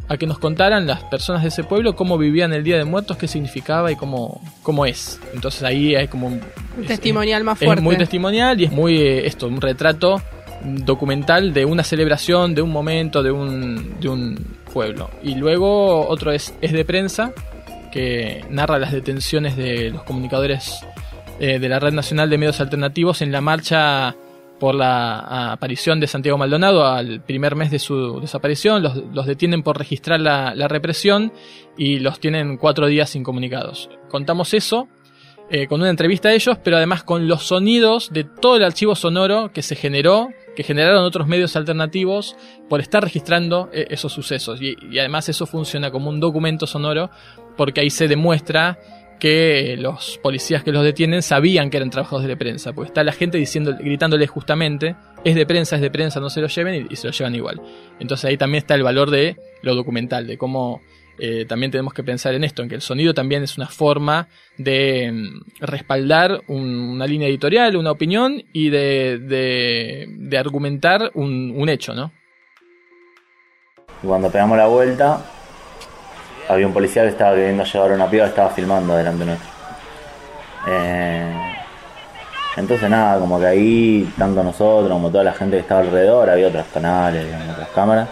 a 0.07 0.17
que 0.17 0.27
nos 0.27 0.39
contaran 0.39 0.85
las 0.85 1.03
personas 1.03 1.43
de 1.43 1.47
ese 1.47 1.63
pueblo 1.63 1.95
cómo 1.95 2.17
vivían 2.17 2.53
el 2.53 2.63
Día 2.63 2.77
de 2.77 2.85
Muertos, 2.85 3.17
qué 3.17 3.27
significaba 3.27 3.91
y 3.91 3.95
cómo, 3.95 4.41
cómo 4.61 4.85
es. 4.85 5.19
Entonces 5.33 5.63
ahí 5.63 5.95
hay 5.95 6.07
como 6.07 6.27
un, 6.27 6.41
Un 6.77 6.85
testimonial 6.85 7.43
más 7.43 7.61
es 7.61 7.65
fuerte. 7.65 7.81
muy 7.81 7.97
testimonial 7.97 8.59
y 8.59 8.65
es 8.65 8.71
muy 8.71 8.97
eh, 8.97 9.25
esto, 9.25 9.47
un 9.47 9.61
retrato 9.61 10.21
documental 10.63 11.53
de 11.53 11.65
una 11.65 11.83
celebración, 11.83 12.55
de 12.55 12.61
un 12.61 12.71
momento, 12.71 13.21
de 13.23 13.31
un, 13.31 13.99
de 13.99 14.09
un 14.09 14.35
pueblo. 14.71 15.09
Y 15.21 15.35
luego 15.35 16.07
otro 16.07 16.31
es, 16.31 16.53
es 16.61 16.71
de 16.71 16.85
prensa, 16.85 17.33
que 17.91 18.43
narra 18.49 18.79
las 18.79 18.91
detenciones 18.91 19.55
de 19.55 19.91
los 19.91 20.03
comunicadores 20.03 20.79
eh, 21.39 21.59
de 21.59 21.69
la 21.69 21.79
Red 21.79 21.93
Nacional 21.93 22.29
de 22.29 22.37
Medios 22.37 22.59
Alternativos 22.59 23.21
en 23.21 23.31
la 23.31 23.41
marcha 23.41 24.15
por 24.59 24.75
la 24.75 25.51
aparición 25.51 25.99
de 25.99 26.07
Santiago 26.07 26.37
Maldonado 26.37 26.85
al 26.85 27.21
primer 27.21 27.55
mes 27.55 27.71
de 27.71 27.79
su 27.79 28.19
desaparición. 28.19 28.83
Los, 28.83 29.25
detienen 29.25 29.63
por 29.63 29.77
registrar 29.77 30.19
la, 30.19 30.55
la 30.55 30.67
represión 30.67 31.33
y 31.77 31.99
los 31.99 32.19
tienen 32.19 32.57
cuatro 32.57 32.87
días 32.87 33.15
incomunicados. 33.15 33.89
Contamos 34.09 34.53
eso 34.53 34.87
eh, 35.49 35.67
con 35.67 35.81
una 35.81 35.89
entrevista 35.89 36.29
a 36.29 36.33
ellos, 36.33 36.57
pero 36.63 36.77
además 36.77 37.03
con 37.03 37.27
los 37.27 37.43
sonidos 37.43 38.11
de 38.11 38.23
todo 38.23 38.55
el 38.55 38.63
archivo 38.63 38.95
sonoro 38.95 39.51
que 39.51 39.61
se 39.61 39.75
generó, 39.75 40.29
que 40.55 40.63
generaron 40.63 41.03
otros 41.03 41.27
medios 41.27 41.55
alternativos 41.55 42.35
por 42.69 42.79
estar 42.79 43.03
registrando 43.03 43.69
eh, 43.73 43.87
esos 43.89 44.13
sucesos. 44.13 44.61
Y, 44.61 44.77
y 44.89 44.99
además 44.99 45.27
eso 45.29 45.45
funciona 45.45 45.91
como 45.91 46.09
un 46.09 46.19
documento 46.19 46.65
sonoro 46.65 47.11
porque 47.57 47.81
ahí 47.81 47.89
se 47.89 48.07
demuestra 48.07 48.79
que 49.23 49.77
los 49.79 50.19
policías 50.21 50.65
que 50.65 50.73
los 50.73 50.83
detienen 50.83 51.21
sabían 51.21 51.69
que 51.69 51.77
eran 51.77 51.89
trabajadores 51.89 52.27
de 52.27 52.35
prensa, 52.35 52.73
porque 52.73 52.89
está 52.89 53.05
la 53.05 53.13
gente 53.13 53.37
diciendo, 53.37 53.73
gritándole 53.79 54.27
justamente, 54.27 54.97
es 55.23 55.35
de 55.35 55.45
prensa, 55.45 55.77
es 55.77 55.81
de 55.81 55.89
prensa, 55.89 56.19
no 56.19 56.29
se 56.29 56.41
lo 56.41 56.47
lleven 56.47 56.89
y, 56.89 56.95
se 56.97 57.07
lo 57.07 57.13
llevan 57.13 57.33
igual. 57.33 57.61
Entonces 58.01 58.25
ahí 58.25 58.35
también 58.35 58.63
está 58.63 58.75
el 58.75 58.83
valor 58.83 59.09
de 59.11 59.37
lo 59.61 59.75
documental, 59.75 60.27
de 60.27 60.37
cómo 60.37 60.81
eh, 61.17 61.45
también 61.45 61.71
tenemos 61.71 61.93
que 61.93 62.03
pensar 62.03 62.33
en 62.33 62.43
esto, 62.43 62.63
en 62.63 62.67
que 62.67 62.75
el 62.75 62.81
sonido 62.81 63.13
también 63.13 63.43
es 63.43 63.55
una 63.55 63.67
forma 63.67 64.27
de 64.57 65.09
mm, 65.09 65.41
respaldar 65.61 66.41
un- 66.49 66.89
una 66.89 67.07
línea 67.07 67.29
editorial, 67.29 67.77
una 67.77 67.91
opinión 67.91 68.43
y 68.51 68.71
de, 68.71 69.19
de, 69.19 70.37
argumentar 70.37 71.11
un, 71.13 71.69
hecho, 71.69 71.93
¿no? 71.93 72.11
Cuando 74.01 74.29
pegamos 74.29 74.57
la 74.57 74.67
vuelta, 74.67 75.21
había 76.49 76.67
un 76.67 76.73
policía 76.73 77.03
que 77.03 77.09
estaba 77.09 77.35
queriendo 77.35 77.63
llevar 77.63 77.91
una 77.91 78.09
piba 78.09 78.25
que 78.25 78.29
estaba 78.29 78.49
filmando 78.49 78.95
delante 78.95 79.25
nuestro. 79.25 79.49
Eh, 80.67 81.53
entonces 82.55 82.89
nada, 82.89 83.19
como 83.19 83.39
que 83.39 83.47
ahí, 83.47 84.13
tanto 84.17 84.43
nosotros 84.43 84.91
como 84.91 85.09
toda 85.09 85.23
la 85.23 85.33
gente 85.33 85.57
que 85.57 85.61
estaba 85.61 85.81
alrededor, 85.81 86.29
había 86.29 86.47
otros 86.47 86.65
canales, 86.73 87.25
digamos, 87.25 87.49
otras 87.49 87.69
cámaras, 87.69 88.07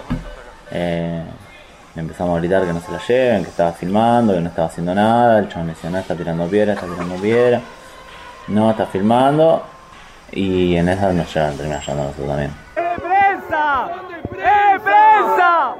eh, 0.71 1.23
empezamos 1.95 2.35
a 2.35 2.39
gritar 2.39 2.65
que 2.65 2.73
no 2.73 2.81
se 2.81 2.91
la 2.91 2.99
lleven, 2.99 3.43
que 3.43 3.49
estaba 3.49 3.71
filmando, 3.73 4.33
que 4.33 4.41
no 4.41 4.49
estaba 4.49 4.67
haciendo 4.67 4.95
nada, 4.95 5.39
el 5.39 5.49
chabón 5.49 5.67
decía, 5.67 5.89
no, 5.89 5.99
está 5.99 6.15
tirando 6.15 6.47
piedra, 6.47 6.73
está 6.73 6.87
tirando 6.87 7.15
piedra, 7.15 7.61
no, 8.47 8.71
está 8.71 8.87
filmando, 8.87 9.63
y 10.31 10.75
en 10.75 10.89
esa 10.89 11.13
nos 11.13 11.33
llevan, 11.33 11.53
a 11.53 11.75
nosotros 11.75 12.27
también. 12.27 12.51
¡Prensa! 12.73 13.89
¡Eh, 14.33 14.79
prensa! 14.83 15.75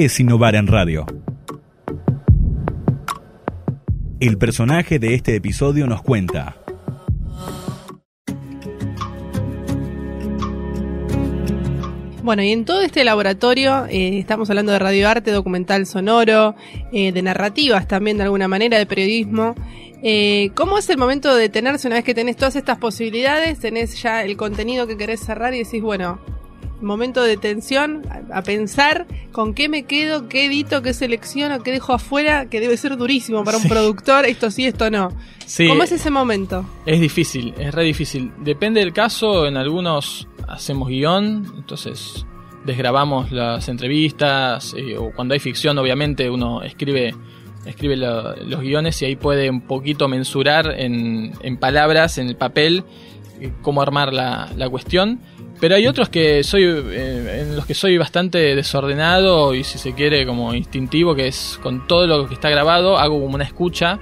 ¿Qué 0.00 0.06
es 0.06 0.18
innovar 0.18 0.54
en 0.54 0.66
radio? 0.66 1.04
El 4.18 4.38
personaje 4.38 4.98
de 4.98 5.12
este 5.12 5.36
episodio 5.36 5.86
nos 5.86 6.00
cuenta. 6.00 6.56
Bueno, 12.22 12.42
y 12.42 12.50
en 12.50 12.64
todo 12.64 12.80
este 12.80 13.04
laboratorio 13.04 13.84
eh, 13.90 14.18
estamos 14.18 14.48
hablando 14.48 14.72
de 14.72 14.78
radioarte, 14.78 15.32
documental 15.32 15.84
sonoro, 15.84 16.54
eh, 16.94 17.12
de 17.12 17.20
narrativas 17.20 17.86
también 17.86 18.16
de 18.16 18.22
alguna 18.22 18.48
manera, 18.48 18.78
de 18.78 18.86
periodismo. 18.86 19.54
Eh, 20.02 20.50
¿Cómo 20.54 20.78
es 20.78 20.88
el 20.88 20.96
momento 20.96 21.34
de 21.34 21.42
detenerse 21.42 21.88
una 21.88 21.96
vez 21.96 22.06
que 22.06 22.14
tenés 22.14 22.36
todas 22.36 22.56
estas 22.56 22.78
posibilidades? 22.78 23.58
Tenés 23.58 24.00
ya 24.00 24.24
el 24.24 24.38
contenido 24.38 24.86
que 24.86 24.96
querés 24.96 25.20
cerrar 25.20 25.52
y 25.52 25.58
decís, 25.58 25.82
bueno, 25.82 26.20
momento 26.80 27.22
de 27.22 27.36
tensión, 27.36 28.02
a, 28.30 28.38
a 28.38 28.42
pensar 28.42 29.06
con 29.32 29.54
qué 29.54 29.68
me 29.68 29.84
quedo, 29.84 30.28
qué 30.28 30.46
edito, 30.46 30.82
qué 30.82 30.92
selecciono, 30.94 31.62
qué 31.62 31.72
dejo 31.72 31.92
afuera, 31.92 32.46
que 32.50 32.60
debe 32.60 32.76
ser 32.76 32.96
durísimo 32.96 33.44
para 33.44 33.58
un 33.58 33.64
productor, 33.68 34.26
esto 34.26 34.50
sí, 34.50 34.66
esto 34.66 34.90
no. 34.90 35.10
Sí. 35.46 35.66
¿Cómo 35.68 35.82
es 35.82 35.92
ese 35.92 36.10
momento? 36.10 36.64
Es 36.86 37.00
difícil, 37.00 37.54
es 37.58 37.74
re 37.74 37.84
difícil. 37.84 38.30
Depende 38.38 38.80
del 38.80 38.92
caso, 38.92 39.46
en 39.46 39.56
algunos 39.56 40.28
hacemos 40.48 40.88
guion, 40.88 41.52
entonces 41.56 42.24
desgrabamos 42.64 43.30
las 43.32 43.68
entrevistas, 43.68 44.74
eh, 44.76 44.96
o 44.98 45.12
cuando 45.12 45.34
hay 45.34 45.40
ficción 45.40 45.78
obviamente 45.78 46.28
uno 46.28 46.62
escribe, 46.62 47.14
escribe 47.64 47.96
lo- 47.96 48.36
los 48.36 48.60
guiones 48.60 49.00
y 49.02 49.06
ahí 49.06 49.16
puede 49.16 49.48
un 49.50 49.62
poquito 49.62 50.08
mensurar 50.08 50.74
en, 50.78 51.32
en 51.42 51.56
palabras, 51.56 52.18
en 52.18 52.28
el 52.28 52.36
papel, 52.36 52.84
cómo 53.62 53.82
armar 53.82 54.12
la, 54.12 54.48
la 54.56 54.68
cuestión. 54.68 55.20
Pero 55.60 55.74
hay 55.74 55.86
otros 55.86 56.08
que 56.08 56.42
soy 56.42 56.62
eh, 56.64 57.42
en 57.42 57.56
los 57.56 57.66
que 57.66 57.74
soy 57.74 57.98
bastante 57.98 58.38
desordenado 58.56 59.54
y 59.54 59.62
si 59.62 59.78
se 59.78 59.94
quiere 59.94 60.24
como 60.24 60.54
instintivo, 60.54 61.14
que 61.14 61.28
es 61.28 61.58
con 61.62 61.86
todo 61.86 62.06
lo 62.06 62.28
que 62.28 62.34
está 62.34 62.48
grabado, 62.48 62.98
hago 62.98 63.20
como 63.20 63.34
una 63.34 63.44
escucha 63.44 63.98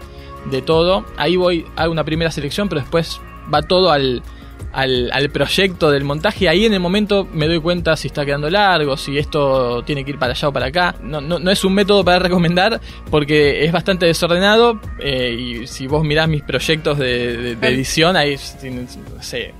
de 0.50 0.62
todo. 0.62 1.04
Ahí 1.16 1.36
voy, 1.36 1.66
hago 1.74 1.90
una 1.90 2.04
primera 2.04 2.30
selección, 2.30 2.68
pero 2.68 2.80
después 2.80 3.20
va 3.52 3.62
todo 3.62 3.90
al, 3.90 4.22
al, 4.72 5.10
al 5.12 5.30
proyecto 5.30 5.90
del 5.90 6.04
montaje. 6.04 6.48
Ahí 6.48 6.64
en 6.66 6.74
el 6.74 6.80
momento 6.80 7.26
me 7.32 7.46
doy 7.46 7.60
cuenta 7.60 7.96
si 7.96 8.08
está 8.08 8.24
quedando 8.24 8.48
largo, 8.50 8.96
si 8.96 9.16
esto 9.18 9.82
tiene 9.82 10.04
que 10.04 10.10
ir 10.12 10.18
para 10.18 10.32
allá 10.32 10.48
o 10.48 10.52
para 10.52 10.66
acá. 10.66 10.94
No, 11.02 11.20
no, 11.20 11.38
no 11.38 11.50
es 11.50 11.64
un 11.64 11.74
método 11.74 12.04
para 12.04 12.18
recomendar 12.28 12.80
porque 13.10 13.64
es 13.64 13.72
bastante 13.72 14.06
desordenado. 14.06 14.80
eh, 15.00 15.36
y 15.62 15.66
si 15.66 15.86
vos 15.86 16.04
mirás 16.04 16.28
mis 16.28 16.42
proyectos 16.42 16.98
de, 16.98 17.36
de- 17.36 17.56
de 17.56 17.68
edición, 17.68 18.16
hay 18.16 18.36
no 18.36 19.22
sé, 19.22 19.54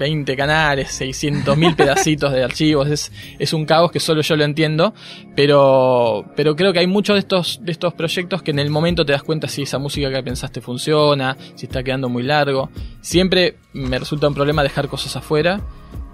20 0.00 0.34
canales, 0.34 0.90
600 0.92 1.56
mil 1.58 1.76
pedacitos 1.76 2.32
de 2.32 2.42
archivos. 2.42 2.88
Es, 2.88 3.12
es 3.38 3.52
un 3.52 3.66
caos 3.66 3.92
que 3.92 4.00
solo 4.00 4.22
yo 4.22 4.34
lo 4.34 4.44
entiendo. 4.44 4.94
Pero, 5.36 6.24
pero 6.34 6.56
creo 6.56 6.72
que 6.72 6.78
hay 6.78 6.86
muchos 6.86 7.14
de 7.14 7.20
estos, 7.20 7.60
de 7.62 7.70
estos 7.70 7.92
proyectos 7.92 8.42
que 8.42 8.50
en 8.50 8.58
el 8.58 8.70
momento 8.70 9.04
te 9.04 9.12
das 9.12 9.22
cuenta 9.22 9.46
si 9.46 9.62
esa 9.62 9.78
música 9.78 10.10
que 10.10 10.22
pensaste 10.22 10.62
funciona, 10.62 11.36
si 11.54 11.66
está 11.66 11.82
quedando 11.82 12.08
muy 12.08 12.22
largo. 12.22 12.70
Siempre 13.02 13.58
me 13.74 13.98
resulta 13.98 14.26
un 14.26 14.34
problema 14.34 14.62
dejar 14.62 14.88
cosas 14.88 15.14
afuera. 15.16 15.60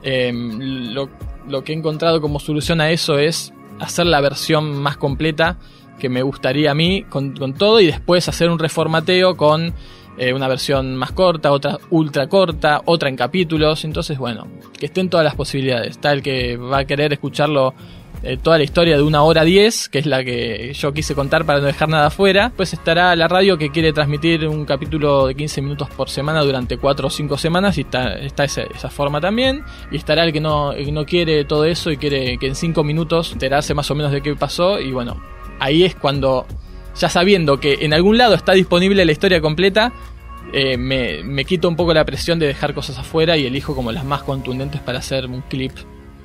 Eh, 0.03 0.33
lo, 0.35 1.09
lo 1.49 1.63
que 1.63 1.73
he 1.73 1.77
encontrado 1.77 2.21
como 2.21 2.41
solución 2.41 2.81
a 2.81 2.91
eso 2.91 3.21
es 3.21 3.53
hacer 3.79 4.07
la 4.07 4.21
versión 4.21 4.77
más 4.77 4.97
completa 4.97 5.59
que 6.01 6.09
me 6.09 6.23
gustaría 6.23 6.73
a 6.73 6.75
mí 6.75 7.05
con 7.09 7.55
todo 7.55 7.81
y 7.81 7.87
después 7.87 8.29
hacer 8.29 8.51
un 8.51 8.59
reformateo 8.59 9.37
con 9.37 9.73
eh, 10.19 10.33
una 10.33 10.49
versión 10.49 10.97
más 10.97 11.13
corta, 11.13 11.53
otra 11.53 11.79
ultra 11.91 12.29
corta, 12.29 12.83
otra 12.87 13.09
en 13.09 13.17
capítulos. 13.17 13.85
Entonces, 13.85 14.19
bueno, 14.19 14.47
que 14.79 14.87
estén 14.87 15.11
todas 15.11 15.25
las 15.25 15.35
posibilidades. 15.35 15.91
Está 15.91 16.13
el 16.13 16.23
que 16.23 16.57
va 16.57 16.79
a 16.79 16.85
querer 16.85 17.13
escucharlo 17.13 17.75
eh, 18.23 18.39
toda 18.43 18.59
la 18.59 18.65
historia 18.65 18.97
de 18.97 19.03
una 19.03 19.23
hora 19.23 19.45
diez, 19.45 19.89
que 19.89 19.99
es 19.99 20.07
la 20.07 20.25
que 20.25 20.73
yo 20.73 20.93
quise 20.93 21.15
contar 21.15 21.45
para 21.45 21.61
no 21.61 21.67
dejar 21.67 21.89
nada 21.89 22.07
afuera. 22.07 22.51
Pues 22.57 22.73
estará 22.73 23.15
la 23.15 23.29
radio 23.29 23.59
que 23.59 23.71
quiere 23.71 23.93
transmitir 23.93 24.49
un 24.49 24.65
capítulo 24.65 25.27
de 25.27 25.35
15 25.35 25.63
minutos 25.63 25.91
por 25.91 26.09
semana 26.09 26.43
durante 26.43 26.79
4 26.79 27.07
o 27.07 27.11
5 27.11 27.37
semanas 27.37 27.79
y 27.79 27.83
está, 27.83 28.17
esa, 28.45 28.91
forma 28.91 29.21
también. 29.21 29.63
Y 29.91 29.97
estará 29.97 30.25
el 30.25 30.33
que 30.33 30.41
no, 30.41 30.73
no 30.73 31.05
quiere 31.05 31.45
todo 31.45 31.65
eso 31.65 31.91
y 31.91 31.99
quiere 31.99 32.39
que 32.39 32.47
en 32.47 32.55
5 32.55 32.83
minutos 32.83 33.33
enterarse 33.33 33.75
más 33.75 33.91
o 33.91 33.95
menos 33.95 34.13
de 34.13 34.23
qué 34.23 34.35
pasó. 34.35 34.81
Y 34.81 34.93
bueno, 34.93 35.21
ahí 35.61 35.85
es 35.85 35.95
cuando, 35.95 36.47
ya 36.99 37.09
sabiendo 37.09 37.59
que 37.59 37.79
en 37.81 37.93
algún 37.95 38.19
lado 38.19 38.35
está 38.35 38.53
disponible 38.53 39.05
la 39.05 39.13
historia 39.13 39.41
completa, 39.41 39.93
eh, 40.53 40.77
me, 40.77 41.23
me 41.25 41.45
quito 41.45 41.69
un 41.69 41.77
poco 41.77 41.93
la 41.93 42.05
presión 42.05 42.39
de 42.39 42.47
dejar 42.47 42.73
cosas 42.75 42.99
afuera 42.99 43.37
y 43.37 43.47
elijo 43.47 43.75
como 43.75 43.93
las 43.93 44.05
más 44.05 44.23
contundentes 44.23 44.81
para 44.81 44.99
hacer 45.01 45.27
un 45.27 45.43
clip 45.43 45.73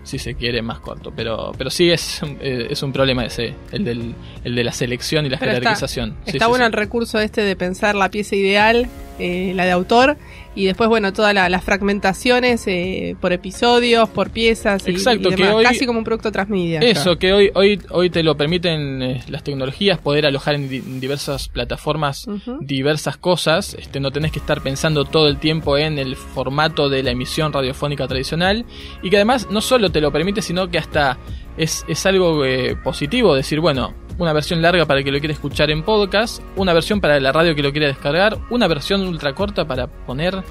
si 0.04 0.18
se 0.18 0.34
quiere 0.34 0.64
más 0.64 0.80
corto 0.80 1.14
pero 1.16 1.52
pero 1.56 1.70
sí 1.70 1.92
es 1.92 2.22
eh, 2.40 2.68
es 2.72 2.82
un 2.82 2.92
problema 2.92 3.24
ese 3.24 3.54
el 3.72 3.84
del 3.84 4.16
el 4.44 4.56
de 4.56 4.64
la 4.64 4.72
selección 4.72 5.28
y 5.28 5.30
la 5.30 5.38
Pero 5.38 5.52
está, 5.52 5.62
jerarquización 5.62 6.18
Sí, 6.26 6.32
está 6.38 6.46
sí, 6.46 6.50
bueno 6.50 6.66
sí. 6.66 6.68
el 6.68 6.74
recurso 6.74 7.20
este 7.20 7.42
de 7.42 7.56
pensar 7.56 7.94
la 7.94 8.10
pieza 8.10 8.36
ideal, 8.36 8.88
eh, 9.20 9.54
la 9.56 9.66
de 9.66 9.72
autor, 9.72 10.18
y 10.56 10.66
después, 10.66 10.90
bueno, 10.90 11.14
todas 11.14 11.34
la- 11.34 11.48
las 11.50 11.64
fragmentaciones 11.64 12.68
eh, 12.68 13.16
por 13.22 13.32
episodios, 13.34 14.10
por 14.10 14.30
piezas 14.32 14.88
y, 14.88 14.92
Exacto, 14.92 15.30
y 15.30 15.36
que 15.36 15.50
hoy- 15.50 15.64
casi 15.64 15.86
como 15.86 16.00
un 16.00 16.06
producto 16.06 16.32
transmedia. 16.32 16.80
Eso, 16.82 17.18
que 17.18 17.32
hoy, 17.34 17.52
hoy, 17.54 17.80
hoy 17.90 18.10
te 18.10 18.24
lo 18.24 18.36
permiten 18.36 19.02
eh, 19.02 19.24
las 19.30 19.44
tecnologías, 19.44 20.00
poder 20.00 20.26
alojar 20.26 20.56
en, 20.56 20.70
di- 20.70 20.78
en 20.78 21.00
diversas 21.00 21.48
plataformas 21.50 22.28
diversas 22.60 23.18
cosas. 23.18 23.74
Este, 23.76 24.00
no 24.00 24.12
tenés 24.12 24.32
que 24.32 24.40
estar 24.40 24.62
pensando 24.62 25.06
todo 25.06 25.28
el 25.28 25.38
tiempo 25.38 25.78
en 25.78 26.00
el 26.00 26.16
formato 26.16 26.90
de 26.90 27.04
la 27.04 27.12
emisión 27.12 27.54
radiofónica 27.54 28.08
tradicional. 28.08 28.66
Y 29.02 29.10
que 29.10 29.18
además 29.18 29.48
no 29.52 29.62
solo 29.62 29.92
te 29.92 30.02
lo 30.02 30.12
permite, 30.12 30.42
sino 30.42 30.70
que 30.70 30.78
hasta 30.78 31.18
es, 31.58 31.86
es 31.88 32.06
algo 32.06 32.46
eh, 32.46 32.76
positivo. 32.84 33.36
Decir, 33.36 33.60
bueno, 33.60 33.94
una 34.18 34.34
versión 34.34 34.62
larga 34.62 34.86
para 34.86 35.04
que 35.04 35.12
lo 35.12 35.20
quiera 35.20 35.34
escuchar 35.34 35.72
en 35.72 35.84
podcast, 35.84 36.42
una 36.56 36.74
versión 36.74 37.02
para 37.02 37.20
la 37.20 37.32
radio 37.32 37.56
que 37.56 37.64
lo 37.64 37.72
quiera 37.72 37.88
descargar, 37.88 38.38
una 38.50 38.68
versión 38.68 39.02
ultra 39.08 39.34
corta 39.34 39.66
para 39.66 39.88
poner 39.88 40.44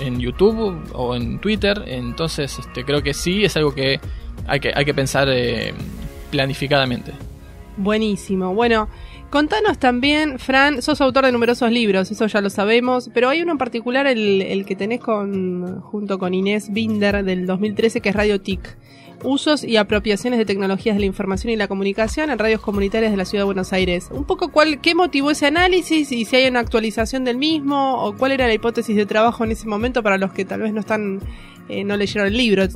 en 0.00 0.18
YouTube 0.18 0.82
o 0.92 1.14
en 1.14 1.38
Twitter. 1.40 1.82
Entonces, 1.86 2.58
este, 2.58 2.84
creo 2.84 3.02
que 3.02 3.14
sí 3.14 3.44
es 3.44 3.56
algo 3.56 3.74
que 3.74 4.00
hay 4.46 4.60
que, 4.60 4.72
hay 4.74 4.84
que 4.84 4.94
pensar 4.94 5.28
eh, 5.30 5.74
planificadamente. 6.30 7.12
Buenísimo. 7.76 8.54
Bueno, 8.54 8.88
contanos 9.30 9.78
también, 9.78 10.38
Fran, 10.38 10.82
sos 10.82 11.00
autor 11.00 11.26
de 11.26 11.32
numerosos 11.32 11.70
libros, 11.70 12.10
eso 12.10 12.26
ya 12.26 12.40
lo 12.40 12.50
sabemos, 12.50 13.10
pero 13.14 13.28
hay 13.28 13.42
uno 13.42 13.52
en 13.52 13.58
particular, 13.58 14.06
el, 14.06 14.42
el 14.42 14.66
que 14.66 14.76
tenés 14.76 15.00
con, 15.00 15.80
junto 15.80 16.18
con 16.18 16.34
Inés 16.34 16.72
Binder 16.72 17.24
del 17.24 17.46
2013, 17.46 18.00
que 18.00 18.08
es 18.08 18.14
Radio 18.14 18.40
TIC. 18.40 18.76
Usos 19.22 19.64
y 19.64 19.76
apropiaciones 19.76 20.38
de 20.38 20.44
tecnologías 20.44 20.96
de 20.96 21.00
la 21.00 21.06
información 21.06 21.52
y 21.52 21.56
la 21.56 21.68
comunicación 21.68 22.30
en 22.30 22.38
radios 22.38 22.60
comunitarias 22.60 23.10
de 23.10 23.16
la 23.16 23.24
Ciudad 23.24 23.42
de 23.42 23.46
Buenos 23.46 23.72
Aires. 23.72 24.08
Un 24.10 24.24
poco 24.24 24.50
cuál, 24.50 24.80
qué 24.80 24.94
motivó 24.94 25.30
ese 25.30 25.46
análisis 25.46 26.10
y 26.12 26.24
si 26.24 26.36
hay 26.36 26.48
una 26.48 26.60
actualización 26.60 27.24
del 27.24 27.36
mismo 27.36 28.02
o 28.02 28.16
cuál 28.16 28.32
era 28.32 28.46
la 28.46 28.54
hipótesis 28.54 28.96
de 28.96 29.06
trabajo 29.06 29.44
en 29.44 29.52
ese 29.52 29.66
momento 29.66 30.02
para 30.02 30.18
los 30.18 30.32
que 30.32 30.44
tal 30.44 30.62
vez 30.62 30.72
no 30.72 30.80
están, 30.80 31.20
eh, 31.68 31.84
no 31.84 31.96
leyeron 31.96 32.28
el 32.28 32.36
libro, 32.36 32.66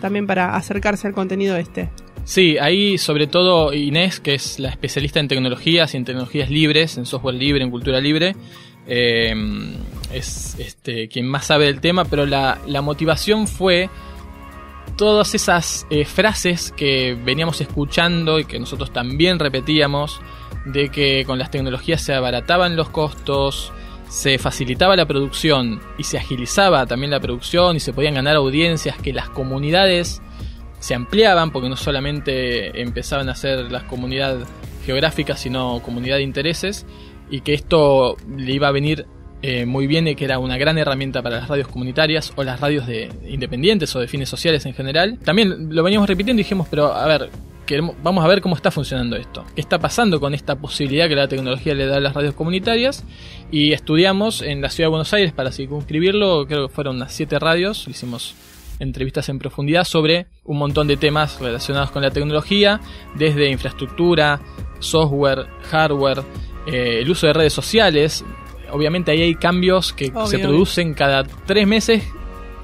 también 0.00 0.26
para 0.26 0.56
acercarse 0.56 1.06
al 1.06 1.12
contenido 1.12 1.56
este. 1.56 1.90
Sí, 2.24 2.56
ahí 2.58 2.98
sobre 2.98 3.26
todo 3.26 3.72
Inés, 3.72 4.20
que 4.20 4.34
es 4.34 4.58
la 4.58 4.68
especialista 4.68 5.20
en 5.20 5.28
tecnologías 5.28 5.94
y 5.94 5.96
en 5.96 6.04
tecnologías 6.04 6.50
libres, 6.50 6.96
en 6.96 7.04
software 7.04 7.34
libre, 7.34 7.64
en 7.64 7.70
cultura 7.70 8.00
libre, 8.00 8.36
eh, 8.86 9.34
es 10.12 10.56
este, 10.58 11.08
quien 11.08 11.26
más 11.26 11.46
sabe 11.46 11.66
del 11.66 11.80
tema, 11.80 12.04
pero 12.04 12.26
la, 12.26 12.58
la 12.66 12.82
motivación 12.82 13.46
fue 13.46 13.88
todas 14.96 15.34
esas 15.34 15.86
eh, 15.90 16.04
frases 16.04 16.72
que 16.76 17.16
veníamos 17.24 17.60
escuchando 17.60 18.38
y 18.38 18.44
que 18.44 18.58
nosotros 18.58 18.92
también 18.92 19.38
repetíamos, 19.38 20.20
de 20.64 20.90
que 20.90 21.24
con 21.26 21.38
las 21.38 21.50
tecnologías 21.50 22.02
se 22.02 22.14
abarataban 22.14 22.76
los 22.76 22.88
costos, 22.88 23.72
se 24.08 24.38
facilitaba 24.38 24.94
la 24.94 25.06
producción 25.06 25.80
y 25.98 26.04
se 26.04 26.18
agilizaba 26.18 26.86
también 26.86 27.10
la 27.10 27.20
producción 27.20 27.76
y 27.76 27.80
se 27.80 27.92
podían 27.92 28.14
ganar 28.14 28.36
audiencias, 28.36 28.96
que 28.98 29.12
las 29.12 29.30
comunidades 29.30 30.20
se 30.78 30.94
ampliaban 30.94 31.50
porque 31.50 31.68
no 31.68 31.76
solamente 31.76 32.82
empezaban 32.82 33.28
a 33.28 33.34
ser 33.34 33.70
las 33.72 33.84
comunidades 33.84 34.46
geográficas, 34.84 35.40
sino 35.40 35.80
comunidad 35.82 36.16
de 36.16 36.22
intereses, 36.22 36.86
y 37.30 37.40
que 37.40 37.54
esto 37.54 38.16
le 38.36 38.52
iba 38.52 38.68
a 38.68 38.72
venir 38.72 39.06
eh, 39.42 39.66
muy 39.66 39.88
bien 39.88 40.06
y 40.06 40.14
que 40.14 40.24
era 40.24 40.38
una 40.38 40.56
gran 40.56 40.78
herramienta 40.78 41.20
para 41.20 41.38
las 41.38 41.48
radios 41.48 41.66
comunitarias 41.66 42.32
o 42.36 42.44
las 42.44 42.60
radios 42.60 42.86
de 42.86 43.10
independientes 43.28 43.94
o 43.96 44.00
de 44.00 44.06
fines 44.06 44.28
sociales 44.28 44.64
en 44.66 44.74
general. 44.74 45.18
También 45.24 45.74
lo 45.74 45.82
veníamos 45.82 46.08
repitiendo 46.08 46.40
y 46.40 46.44
dijimos, 46.44 46.68
pero 46.70 46.92
a 46.94 47.06
ver, 47.06 47.28
queremos, 47.66 47.96
vamos 48.02 48.24
a 48.24 48.28
ver 48.28 48.40
cómo 48.40 48.54
está 48.54 48.70
funcionando 48.70 49.16
esto. 49.16 49.44
¿Qué 49.54 49.60
está 49.60 49.80
pasando 49.80 50.20
con 50.20 50.32
esta 50.32 50.56
posibilidad 50.56 51.08
que 51.08 51.16
la 51.16 51.26
tecnología 51.26 51.74
le 51.74 51.86
da 51.86 51.96
a 51.96 52.00
las 52.00 52.14
radios 52.14 52.34
comunitarias? 52.34 53.04
Y 53.50 53.72
estudiamos 53.72 54.42
en 54.42 54.60
la 54.60 54.70
ciudad 54.70 54.86
de 54.86 54.90
Buenos 54.90 55.12
Aires 55.12 55.32
para 55.32 55.50
circunscribirlo, 55.50 56.46
creo 56.46 56.68
que 56.68 56.74
fueron 56.74 56.96
unas 56.96 57.12
siete 57.12 57.38
radios, 57.38 57.88
hicimos 57.88 58.36
entrevistas 58.78 59.28
en 59.28 59.38
profundidad 59.38 59.84
sobre 59.84 60.26
un 60.44 60.58
montón 60.58 60.86
de 60.86 60.96
temas 60.96 61.40
relacionados 61.40 61.90
con 61.90 62.02
la 62.02 62.10
tecnología, 62.10 62.80
desde 63.14 63.50
infraestructura, 63.50 64.40
software, 64.78 65.46
hardware, 65.70 66.22
eh, 66.66 67.00
el 67.00 67.10
uso 67.10 67.26
de 67.26 67.32
redes 67.32 67.52
sociales. 67.52 68.24
Obviamente 68.72 69.10
ahí 69.10 69.22
hay 69.22 69.34
cambios 69.34 69.92
que 69.92 70.06
Obvio, 70.06 70.26
se 70.26 70.38
producen 70.38 70.94
cada 70.94 71.24
tres 71.24 71.66
meses. 71.66 72.02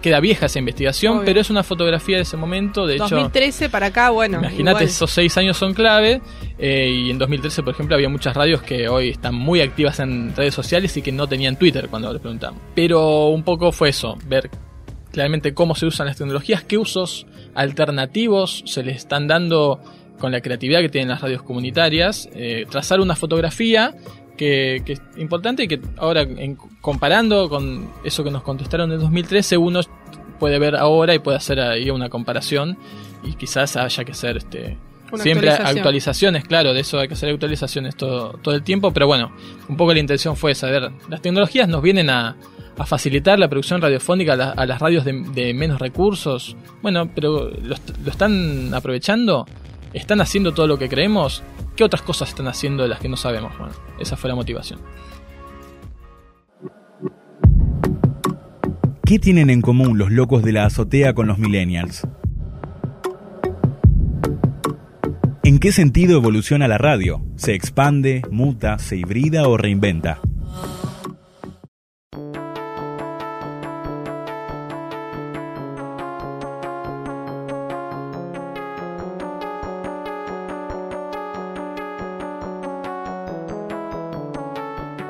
Queda 0.03 0.21
vieja 0.21 0.47
esa 0.47 0.61
investigación, 0.61 1.17
Obvio. 1.17 1.25
pero 1.27 1.41
es 1.41 1.51
una 1.51 1.65
fotografía 1.65 2.17
de 2.17 2.23
ese 2.23 2.37
momento. 2.37 2.87
De 2.87 2.95
hecho, 2.95 3.09
2013 3.09 3.69
para 3.69 3.87
acá, 3.87 4.11
bueno. 4.11 4.39
Imagínate, 4.39 4.85
esos 4.85 5.11
seis 5.11 5.37
años 5.37 5.57
son 5.57 5.75
clave. 5.75 6.23
eh, 6.57 6.89
y 6.89 7.11
en 7.11 7.19
2013, 7.19 7.65
por 7.65 7.75
ejemplo, 7.75 7.97
había 7.97 8.09
muchas 8.09 8.37
radios 8.37 8.63
que 8.63 8.89
hoy 8.89 9.11
están 9.11 9.35
muy 9.35 9.61
activas 9.61 9.99
en 9.99 10.35
redes 10.37 10.55
sociales 10.55 10.97
y 10.97 11.03
que 11.03 11.11
no 11.11 11.27
tenían 11.27 11.57
Twitter 11.57 11.89
cuando 11.89 12.13
le 12.13 12.21
preguntamos. 12.21 12.61
Pero 12.77 13.27
un 13.27 13.43
poco 13.43 13.73
fue 13.73 13.89
eso, 13.89 14.17
ver 14.27 14.51
claramente 15.11 15.53
cómo 15.53 15.75
se 15.75 15.87
usan 15.87 16.07
las 16.07 16.17
tecnologías, 16.17 16.63
qué 16.63 16.79
usos 16.79 17.27
alternativos 17.55 18.63
se 18.67 18.85
les 18.85 18.99
están 18.99 19.27
dando 19.27 19.81
con 20.19 20.33
la 20.33 20.41
creatividad 20.41 20.81
que 20.81 20.89
tienen 20.89 21.09
las 21.09 21.21
radios 21.21 21.43
comunitarias, 21.43 22.29
eh, 22.35 22.67
trazar 22.71 23.01
una 23.01 23.17
fotografía 23.17 23.95
que, 24.39 24.83
que 24.87 24.95
es 24.95 25.03
importante 25.19 25.65
y 25.65 25.69
que 25.69 25.81
ahora 25.99 26.23
en- 26.23 26.57
comparando 26.81 27.51
con 27.51 27.91
eso 28.05 28.25
que 28.25 28.31
nos 28.31 28.43
contestaron 28.43 28.91
en 28.93 29.01
2013 29.01 29.59
uno 29.59 29.81
puede 30.41 30.59
ver 30.59 30.77
ahora 30.77 31.15
y 31.15 31.19
puede 31.19 31.37
hacer 31.37 31.61
ahí 31.61 31.91
una 31.91 32.09
comparación 32.09 32.79
y 33.25 33.35
quizás 33.35 33.77
haya 33.77 34.05
que 34.05 34.13
hacer 34.13 34.37
este 34.39 34.79
Una 35.13 35.23
siempre 35.23 35.49
actualización. 35.51 35.79
actualizaciones, 35.79 36.45
claro, 36.45 36.73
de 36.73 36.81
eso 36.81 36.99
hay 37.01 37.09
que 37.09 37.15
hacer 37.15 37.31
actualizaciones 37.31 37.97
todo, 37.97 38.39
todo 38.41 38.55
el 38.55 38.63
tiempo, 38.63 38.93
pero 38.93 39.07
bueno, 39.07 39.33
un 39.69 39.77
poco 39.77 39.93
la 39.93 39.99
intención 40.01 40.37
fue 40.37 40.53
ver, 40.63 40.91
las 41.09 41.21
tecnologías 41.21 41.69
nos 41.69 41.83
vienen 41.83 42.09
a, 42.11 42.37
a 42.79 42.87
facilitar 42.87 43.39
la 43.39 43.49
producción 43.49 43.83
radiofónica 43.83 44.35
a, 44.35 44.37
la- 44.37 44.51
a 44.51 44.65
las 44.67 44.81
radios 44.81 45.05
de, 45.05 45.13
de 45.35 45.53
menos 45.55 45.81
recursos, 45.81 46.57
bueno, 46.83 47.11
pero 47.13 47.51
¿lo, 47.63 47.75
est- 47.75 47.91
lo 48.05 48.11
están 48.11 48.73
aprovechando? 48.73 49.45
¿Están 49.93 50.21
haciendo 50.21 50.53
todo 50.53 50.67
lo 50.69 50.79
que 50.79 50.89
creemos? 50.89 51.43
¿Qué 51.79 51.85
otras 51.85 52.03
cosas 52.03 52.31
están 52.31 52.49
haciendo 52.49 52.83
de 52.83 52.89
las 52.89 52.99
que 52.99 53.09
no 53.09 53.17
sabemos? 53.17 53.57
Bueno, 53.57 53.73
esa 54.01 54.17
fue 54.17 54.27
la 54.27 54.35
motivación. 54.35 54.81
¿Qué 59.05 59.21
tienen 59.21 59.49
en 59.49 59.63
común 59.63 59.97
los 59.97 60.11
locos 60.11 60.43
de 60.43 60.51
la 60.51 60.65
azotea 60.65 61.15
con 61.15 61.29
los 61.29 61.39
millennials? 61.39 62.05
¿En 65.45 65.61
qué 65.61 65.71
sentido 65.71 66.17
evoluciona 66.17 66.67
la 66.67 66.79
radio? 66.79 67.25
¿Se 67.37 67.55
expande, 67.55 68.23
muta, 68.29 68.81
se 68.81 68.97
hibrida 68.97 69.47
o 69.47 69.57
reinventa? 69.57 70.19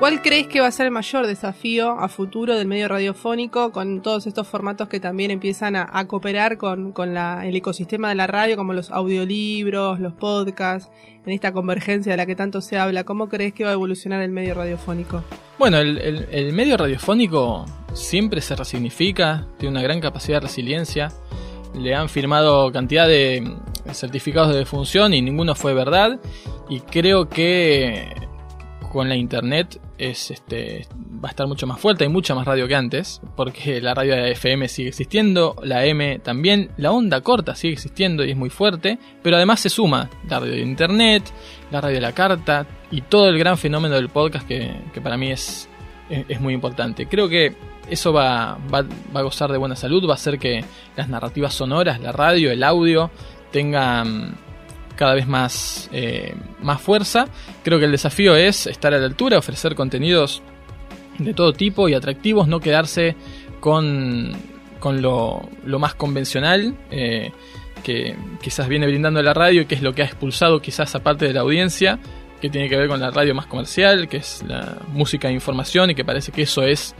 ¿Cuál 0.09 0.23
crees 0.23 0.47
que 0.47 0.62
va 0.62 0.68
a 0.68 0.71
ser 0.71 0.87
el 0.87 0.90
mayor 0.92 1.27
desafío 1.27 1.90
a 1.90 2.09
futuro 2.09 2.57
del 2.57 2.66
medio 2.66 2.88
radiofónico 2.88 3.73
con 3.73 4.01
todos 4.01 4.27
estos 4.27 4.49
formatos 4.49 4.88
que 4.88 5.01
también 5.01 5.31
empiezan 5.31 5.77
a, 5.77 6.07
cooperar 6.07 6.57
con, 6.57 6.92
con 6.92 7.14
el 7.14 7.55
ecosistema 7.55 8.09
de 8.09 8.14
la 8.14 8.27
radio, 8.27 8.57
como 8.57 8.73
los 8.73 8.90
audiolibros, 8.90 10.01
los 10.01 10.14
podcasts, 10.14 10.90
en 11.27 11.33
esta 11.35 11.53
convergencia 11.53 12.11
de 12.11 12.16
la 12.16 12.25
que 12.25 12.35
tanto 12.35 12.62
se 12.62 12.79
habla? 12.79 13.05
¿Cómo 13.05 13.29
crees 13.29 13.53
que 13.53 13.64
va 13.64 13.71
a 13.71 13.73
evolucionar 13.75 14.23
el 14.23 14.31
medio 14.31 14.55
radiofónico? 14.55 15.23
Bueno, 15.59 15.77
el, 15.77 15.99
el- 15.99 16.55
medio 16.55 16.79
radiofónico 16.79 17.66
siempre 17.92 18.40
se 18.40 18.57
resignifica, 18.57 19.47
tiene 19.59 19.73
una 19.73 19.83
gran 19.83 20.01
capacidad 20.01 20.38
de 20.38 20.47
resiliencia. 20.47 21.12
Le 21.75 21.94
han 21.94 22.09
firmado 22.09 22.73
cantidad 22.73 23.07
de 23.07 23.59
certificados 23.92 24.53
de 24.55 24.57
defunción 24.57 25.12
y 25.12 25.21
ninguno 25.21 25.55
fue 25.55 25.75
verdad. 25.75 26.18
Y 26.71 26.81
creo 26.81 27.29
que 27.29 28.09
con 28.90 29.11
la 29.11 29.14
internet 29.16 29.79
es 29.99 30.31
este 30.31 30.87
va 31.23 31.29
a 31.29 31.31
estar 31.31 31.47
mucho 31.47 31.67
más 31.67 31.81
fuerte, 31.81 32.05
hay 32.05 32.11
mucha 32.11 32.35
más 32.35 32.47
radio 32.47 32.69
que 32.69 32.77
antes, 32.77 33.21
porque 33.37 33.81
la 33.81 33.95
radio 33.95 34.15
de 34.15 34.33
FM 34.33 34.69
sigue 34.69 34.89
existiendo, 34.89 35.57
la 35.63 35.85
M 35.85 36.21
también, 36.21 36.71
la 36.77 36.93
onda 36.93 37.21
corta 37.21 37.55
sigue 37.55 37.75
existiendo 37.75 38.25
y 38.25 38.31
es 38.31 38.37
muy 38.37 38.51
fuerte, 38.51 38.99
pero 39.23 39.37
además 39.37 39.61
se 39.61 39.69
suma 39.69 40.09
la 40.29 40.41
radio 40.41 40.55
de 40.55 40.61
internet, 40.61 41.25
la 41.71 41.81
radio 41.81 41.97
de 41.97 42.01
la 42.01 42.13
carta 42.13 42.67
y 42.91 43.03
todo 43.03 43.29
el 43.29 43.39
gran 43.39 43.59
fenómeno 43.59 43.97
del 43.97 44.09
podcast 44.09 44.47
que, 44.47 44.71
que 44.95 45.01
para 45.01 45.17
mí 45.17 45.31
es, 45.33 45.69
es, 46.09 46.25
es 46.29 46.41
muy 46.41 46.55
importante. 46.55 47.07
Creo 47.07 47.29
que 47.29 47.55
eso 47.91 48.13
va, 48.13 48.59
va, 48.73 48.83
va 49.15 49.21
a 49.21 49.23
gozar 49.23 49.51
de 49.51 49.59
buena 49.59 49.77
salud, 49.77 50.07
va 50.07 50.13
a 50.13 50.15
hacer 50.15 50.39
que 50.39 50.65
las 50.97 51.09
narrativas 51.09 51.55
sonoras, 51.55 52.01
la 52.01 52.13
radio, 52.13 52.51
el 52.51 52.63
audio, 52.63 53.11
tengan 53.51 54.37
cada 54.99 55.15
vez 55.15 55.29
más, 55.29 55.89
eh, 55.93 56.35
más 56.61 56.83
fuerza. 56.83 57.29
Creo 57.63 57.79
que 57.79 57.85
el 57.85 57.93
desafío 57.93 58.35
es 58.35 58.67
estar 58.67 58.93
a 58.93 58.99
la 58.99 59.07
altura, 59.07 59.39
ofrecer 59.39 59.77
contenidos 59.77 60.43
de 61.19 61.35
todo 61.35 61.53
tipo 61.53 61.89
y 61.89 61.95
atractivos, 61.95 62.49
no 62.49 62.59
quedarse 62.59 63.15
con, 63.61 64.33
con 64.81 65.01
lo, 65.01 65.49
lo 65.65 65.79
más 65.79 65.95
convencional 65.95 66.75
eh, 66.91 67.31
que 67.85 68.17
quizás 68.43 68.69
viene 68.69 68.89
brindando 68.89 69.23
la 69.23 69.35
radio 69.35 69.63
y 69.63 69.67
que 69.67 69.77
es 69.77 69.83
lo 69.83 69.95
que 69.95 70.03
ha 70.03 70.07
expulsado 70.07 70.61
quizás 70.61 70.97
a 70.97 71.03
parte 71.05 71.27
de 71.27 71.33
la 71.33 71.41
audiencia, 71.41 72.01
que 72.41 72.51
tiene 72.51 72.69
que 72.69 72.77
ver 72.77 72.89
con 72.89 72.99
la 72.99 73.13
radio 73.13 73.37
más 73.37 73.47
comercial, 73.47 74.09
que 74.09 74.17
es 74.17 74.43
la 74.49 74.79
música 74.89 75.29
de 75.29 75.35
información 75.35 75.91
y 75.91 75.95
que 75.95 76.05
parece 76.05 76.33
que 76.33 76.43
eso 76.43 76.65
es, 76.65 76.97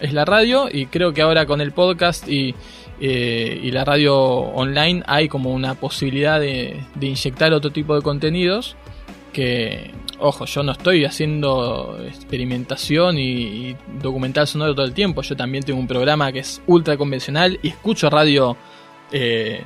es 0.00 0.14
la 0.14 0.24
radio 0.24 0.66
y 0.72 0.86
creo 0.86 1.12
que 1.12 1.20
ahora 1.20 1.44
con 1.44 1.60
el 1.60 1.72
podcast 1.72 2.26
y, 2.26 2.54
eh, 3.00 3.60
y 3.62 3.70
la 3.70 3.84
radio 3.84 4.16
online 4.16 5.02
hay 5.06 5.28
como 5.28 5.50
una 5.52 5.74
posibilidad 5.74 6.38
de, 6.40 6.80
de 6.94 7.06
inyectar 7.06 7.52
otro 7.52 7.70
tipo 7.70 7.94
de 7.94 8.02
contenidos 8.02 8.76
que, 9.32 9.90
ojo, 10.20 10.44
yo 10.44 10.62
no 10.62 10.72
estoy 10.72 11.04
haciendo 11.04 11.98
experimentación 12.06 13.18
y, 13.18 13.22
y 13.70 13.76
documental 14.00 14.46
sonoro 14.46 14.74
todo 14.74 14.86
el 14.86 14.94
tiempo, 14.94 15.22
yo 15.22 15.36
también 15.36 15.64
tengo 15.64 15.78
un 15.80 15.88
programa 15.88 16.30
que 16.32 16.40
es 16.40 16.62
ultra 16.66 16.96
convencional 16.96 17.58
y 17.62 17.68
escucho 17.68 18.08
radio... 18.10 18.56
Eh, 19.12 19.64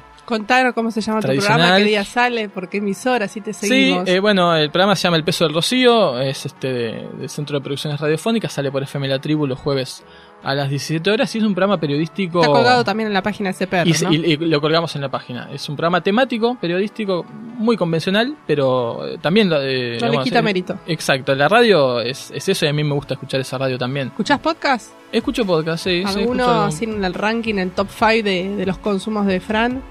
cómo 0.75 0.91
se 0.91 1.01
llama 1.01 1.23
tu 1.23 1.29
programa, 1.29 1.79
qué 1.79 1.85
día 1.85 2.05
sale, 2.05 2.51
por 2.51 2.69
qué 2.69 2.77
emisora, 2.79 3.25
así 3.25 3.41
te 3.41 3.55
Sí, 3.55 3.67
seguimos. 3.67 4.07
eh, 4.07 4.21
bueno, 4.21 4.55
el 4.55 4.71
programa 4.71 4.95
se 4.95 5.05
llama 5.05 5.17
El 5.17 5.25
Peso 5.25 5.45
del 5.45 5.55
Rocío, 5.55 6.21
es 6.21 6.45
este 6.45 6.71
de- 6.71 7.09
del 7.19 7.31
Centro 7.31 7.59
de 7.59 7.64
Producciones 7.64 7.99
Radiofónicas, 7.99 8.53
sale 8.53 8.71
por 8.71 8.83
FM 8.83 9.09
La 9.09 9.19
Tribu 9.21 9.47
los 9.47 9.59
jueves 9.59 10.05
a 10.42 10.55
las 10.55 10.70
17 10.70 11.11
horas 11.11 11.35
y 11.35 11.38
es 11.38 11.44
un 11.44 11.55
programa 11.55 11.79
periodístico... 11.81 12.40
Está 12.40 12.53
colgado 12.53 12.85
también 12.85 13.09
en 13.09 13.12
la 13.12 13.22
página 13.22 13.53
de 13.53 13.55
CPR, 13.66 13.88
y, 13.88 13.92
¿no? 14.05 14.12
y- 14.12 14.33
y 14.33 14.37
lo 14.37 14.61
colgamos 14.61 14.94
en 14.94 15.03
la 15.03 15.09
página. 15.11 15.48
Es 15.53 15.68
un 15.68 15.77
programa 15.77 16.01
temático, 16.01 16.57
periodístico, 16.61 17.24
muy 17.24 17.77
convencional, 17.77 18.37
pero 18.46 19.07
eh, 19.07 19.18
también... 19.20 19.51
eh, 19.53 19.98
No 20.01 20.09
le 20.09 20.18
quita 20.22 20.38
eh, 20.38 20.42
mérito. 20.42 20.79
Exacto, 20.87 21.35
la 21.35 21.48
radio 21.48 22.01
es, 22.01 22.31
es 22.31 22.48
eso 22.48 22.64
y 22.66 22.68
a 22.68 22.72
mí 22.72 22.85
me 22.85 22.94
gusta 22.94 23.14
escuchar 23.14 23.40
esa 23.40 23.59
radio 23.59 23.77
también. 23.79 24.09
¿Escuchás 24.09 24.38
podcast? 24.38 24.92
Escucho 25.11 25.44
podcast, 25.44 25.85
sí. 25.85 26.03
sí, 26.07 26.18
¿Alguno 26.20 26.46
así 26.64 26.85
en 26.85 27.03
el 27.05 27.14
ranking, 27.14 27.55
el 27.57 27.70
top 27.70 27.88
5 27.90 28.07
de, 28.24 28.57
de 28.57 28.66
los 28.66 28.79
consumos 28.79 29.27
de 29.27 29.40
Fran? 29.40 29.83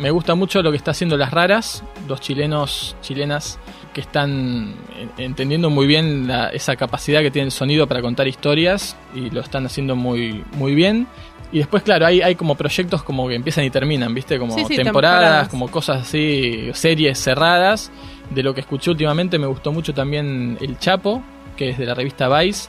me 0.00 0.10
gusta 0.10 0.34
mucho 0.34 0.62
lo 0.62 0.70
que 0.70 0.76
está 0.76 0.90
haciendo 0.92 1.16
Las 1.16 1.30
Raras, 1.32 1.82
dos 2.06 2.20
chilenos, 2.20 2.94
chilenas 3.00 3.58
que 3.96 4.02
están 4.02 4.74
en- 5.00 5.10
entendiendo 5.24 5.70
muy 5.70 5.86
bien 5.86 6.28
la- 6.28 6.50
esa 6.50 6.76
capacidad 6.76 7.22
que 7.22 7.30
tiene 7.30 7.46
el 7.46 7.50
sonido 7.52 7.86
para 7.86 8.02
contar 8.02 8.28
historias 8.28 8.94
y 9.14 9.30
lo 9.30 9.40
están 9.40 9.64
haciendo 9.64 9.96
muy, 9.96 10.44
muy 10.52 10.74
bien. 10.74 11.06
Y 11.50 11.58
después, 11.60 11.82
claro, 11.82 12.04
hay, 12.04 12.20
hay 12.20 12.34
como 12.34 12.56
proyectos 12.56 13.02
como 13.02 13.26
que 13.26 13.36
empiezan 13.36 13.64
y 13.64 13.70
terminan, 13.70 14.12
¿viste? 14.12 14.38
Como 14.38 14.52
Sí, 14.52 14.66
sí, 14.68 14.76
temporadas, 14.76 15.20
temporadas. 15.20 15.48
como 15.48 15.70
cosas 15.70 16.02
así, 16.02 16.68
series 16.74 17.18
cerradas. 17.18 17.90
De 18.28 18.42
lo 18.42 18.52
que 18.52 18.60
escuché 18.60 18.90
últimamente 18.90 19.38
me 19.38 19.46
gustó 19.46 19.72
mucho 19.72 19.94
también 19.94 20.58
El 20.60 20.78
Chapo, 20.78 21.22
que 21.56 21.70
es 21.70 21.78
de 21.78 21.86
la 21.86 21.94
revista 21.94 22.28
Vice. 22.38 22.68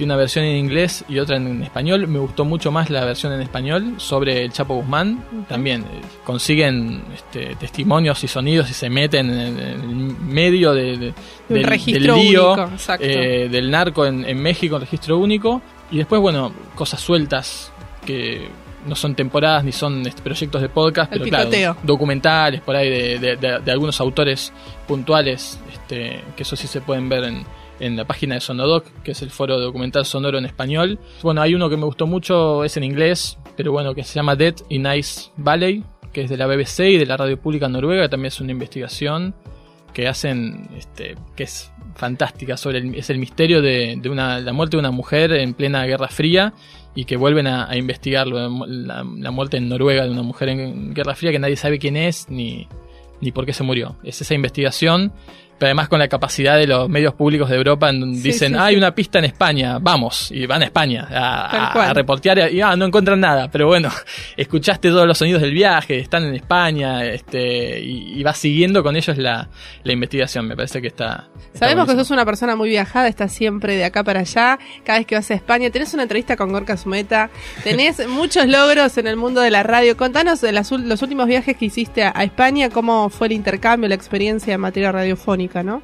Tiene 0.00 0.14
una 0.14 0.18
versión 0.20 0.46
en 0.46 0.56
inglés 0.56 1.04
y 1.10 1.18
otra 1.18 1.36
en 1.36 1.62
español. 1.62 2.08
Me 2.08 2.18
gustó 2.20 2.46
mucho 2.46 2.72
más 2.72 2.88
la 2.88 3.04
versión 3.04 3.34
en 3.34 3.42
español 3.42 3.96
sobre 3.98 4.42
el 4.46 4.50
Chapo 4.50 4.74
Guzmán. 4.76 5.22
También 5.46 5.82
eh, 5.82 6.00
consiguen 6.24 7.02
este, 7.14 7.54
testimonios 7.56 8.24
y 8.24 8.28
sonidos 8.28 8.70
y 8.70 8.72
se 8.72 8.88
meten 8.88 9.28
en 9.28 9.58
el 9.58 9.76
medio 9.82 10.72
de, 10.72 10.96
de- 10.96 11.14
del, 11.50 11.64
registro 11.64 12.14
del 12.14 12.24
lío 12.28 12.52
único, 12.52 12.62
exacto. 12.72 13.04
eh, 13.06 13.50
del 13.50 13.70
narco 13.70 14.06
en, 14.06 14.24
en 14.24 14.40
México, 14.40 14.76
en 14.76 14.80
registro 14.80 15.18
único. 15.18 15.60
Y 15.90 15.98
después, 15.98 16.18
bueno, 16.22 16.50
cosas 16.74 16.98
sueltas 16.98 17.70
que 18.06 18.48
no 18.86 18.94
son 18.96 19.14
temporadas 19.14 19.64
ni 19.64 19.72
son 19.72 20.06
este, 20.06 20.22
proyectos 20.22 20.62
de 20.62 20.70
podcast, 20.70 21.12
El 21.12 21.18
pero 21.18 21.24
claro, 21.50 21.76
documentales 21.82 22.62
por 22.62 22.74
ahí 22.74 22.88
de, 22.88 23.18
de- 23.18 23.36
de- 23.36 23.58
de 23.58 23.70
algunos 23.70 24.00
autores 24.00 24.50
puntuales, 24.88 25.60
este, 25.70 26.24
que 26.34 26.42
eso 26.42 26.56
sí 26.56 26.66
se 26.66 26.80
pueden 26.80 27.10
ver 27.10 27.24
en, 27.24 27.44
en 27.80 27.96
la 27.96 28.04
página 28.04 28.34
de 28.34 28.40
Sonodoc, 28.40 28.84
que 29.02 29.12
es 29.12 29.22
el 29.22 29.30
foro 29.30 29.58
documental 29.58 30.04
sonoro 30.04 30.38
en 30.38 30.44
español. 30.44 30.98
Bueno, 31.22 31.42
hay 31.42 31.54
uno 31.54 31.68
que 31.68 31.76
me 31.76 31.84
gustó 31.84 32.06
mucho, 32.06 32.64
es 32.64 32.76
en 32.76 32.84
inglés, 32.84 33.38
pero 33.56 33.72
bueno, 33.72 33.94
que 33.94 34.04
se 34.04 34.14
llama 34.14 34.36
Dead 34.36 34.54
in 34.68 34.86
Ice 34.94 35.30
Valley, 35.36 35.82
que 36.12 36.22
es 36.22 36.30
de 36.30 36.36
la 36.36 36.46
BBC 36.46 36.80
y 36.80 36.98
de 36.98 37.06
la 37.06 37.16
Radio 37.16 37.40
Pública 37.40 37.68
Noruega, 37.68 38.08
también 38.08 38.28
es 38.28 38.40
una 38.40 38.52
investigación 38.52 39.34
que 39.92 40.06
hacen, 40.06 40.68
este, 40.76 41.16
que 41.34 41.44
es 41.44 41.72
fantástica, 41.96 42.56
sobre 42.56 42.78
el, 42.78 42.94
es 42.94 43.10
el 43.10 43.18
misterio 43.18 43.60
de, 43.60 43.98
de 44.00 44.08
una, 44.08 44.38
la 44.40 44.52
muerte 44.52 44.76
de 44.76 44.80
una 44.80 44.90
mujer 44.90 45.32
en 45.32 45.54
plena 45.54 45.84
Guerra 45.84 46.08
Fría 46.08 46.54
y 46.94 47.04
que 47.04 47.16
vuelven 47.16 47.46
a, 47.46 47.68
a 47.68 47.76
investigarlo, 47.76 48.66
la, 48.66 49.04
la 49.04 49.30
muerte 49.30 49.56
en 49.56 49.68
Noruega 49.68 50.04
de 50.04 50.10
una 50.10 50.22
mujer 50.22 50.48
en 50.50 50.94
Guerra 50.94 51.14
Fría 51.14 51.32
que 51.32 51.38
nadie 51.38 51.56
sabe 51.56 51.78
quién 51.78 51.96
es 51.96 52.28
ni, 52.28 52.68
ni 53.20 53.32
por 53.32 53.46
qué 53.46 53.52
se 53.52 53.62
murió. 53.62 53.96
Es 54.02 54.20
esa 54.20 54.34
investigación, 54.34 55.12
pero 55.60 55.68
además 55.68 55.90
con 55.90 55.98
la 55.98 56.08
capacidad 56.08 56.56
de 56.56 56.66
los 56.66 56.88
medios 56.88 57.12
públicos 57.12 57.50
de 57.50 57.56
Europa, 57.56 57.90
en 57.90 58.16
Sí, 58.16 58.22
dicen, 58.22 58.52
sí, 58.52 58.58
"Ah, 58.58 58.64
hay 58.64 58.76
una 58.76 58.94
pista 58.94 59.18
en 59.18 59.26
España, 59.26 59.78
vamos, 59.78 60.32
y 60.32 60.46
van 60.46 60.62
a 60.62 60.64
España 60.64 61.06
a, 61.10 61.92
reportear 61.92 62.50
y 62.50 62.62
ah, 62.62 62.74
no 62.76 62.86
encuentran 62.86 63.20
nada, 63.20 63.50
pero 63.50 63.66
bueno, 63.66 63.90
escuchaste 64.38 64.88
todos 64.88 65.06
los 65.06 65.18
sonidos 65.18 65.42
del 65.42 65.52
viaje, 65.52 65.98
están 65.98 66.24
en 66.24 66.34
España, 66.34 67.04
este, 67.04 67.78
y, 67.78 68.18
y 68.18 68.22
vas 68.22 68.38
siguiendo 68.38 68.82
con 68.82 68.96
ellos 68.96 69.18
la, 69.18 69.50
la 69.84 69.92
investigación, 69.92 70.48
me 70.48 70.56
parece 70.56 70.80
que 70.80 70.88
está... 70.88 71.28
está 71.52 71.66
Sabemos 71.66 71.86
que 71.86 71.94
sos 71.94 72.10
una 72.10 72.24
persona 72.24 72.56
muy 72.56 72.70
viajada, 72.70 73.08
estás 73.08 73.30
siempre 73.30 73.76
de 73.76 73.84
acá 73.84 74.02
para 74.02 74.20
allá, 74.20 74.58
cada 74.84 74.98
vez 74.98 75.06
que 75.06 75.14
vas 75.14 75.30
a 75.30 75.34
España. 75.34 75.70
Tenés 75.70 75.92
una 75.92 76.04
entrevista 76.04 76.36
con 76.36 76.52
Gorka 76.52 76.78
Sumeta, 76.78 77.28
tenés 77.64 78.06
muchos 78.08 78.46
logros 78.46 78.96
en 78.96 79.06
el 79.06 79.16
mundo 79.16 79.42
de 79.42 79.50
la 79.50 79.62
radio. 79.62 79.96
Contanos 79.96 80.40
de 80.40 80.52
las 80.52 80.70
los 80.70 81.02
últimos 81.02 81.26
viajes 81.26 81.56
que 81.56 81.66
hiciste 81.66 82.04
a, 82.04 82.12
a 82.14 82.24
España, 82.24 82.70
cómo 82.70 83.10
fue 83.10 83.26
el 83.26 83.32
intercambio, 83.32 83.88
la 83.88 83.94
experiencia 83.94 84.54
en 84.54 84.60
materia 84.60 84.92
radiofónica, 84.92 85.49
¿no? 85.62 85.82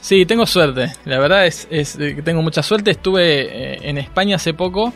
Sí, 0.00 0.26
tengo 0.26 0.46
suerte. 0.46 0.92
La 1.04 1.18
verdad 1.18 1.46
es, 1.46 1.66
eh, 1.70 2.14
que 2.14 2.22
tengo 2.22 2.42
mucha 2.42 2.62
suerte. 2.62 2.92
Estuve 2.92 3.74
eh, 3.74 3.78
en 3.82 3.98
España 3.98 4.36
hace 4.36 4.54
poco. 4.54 4.92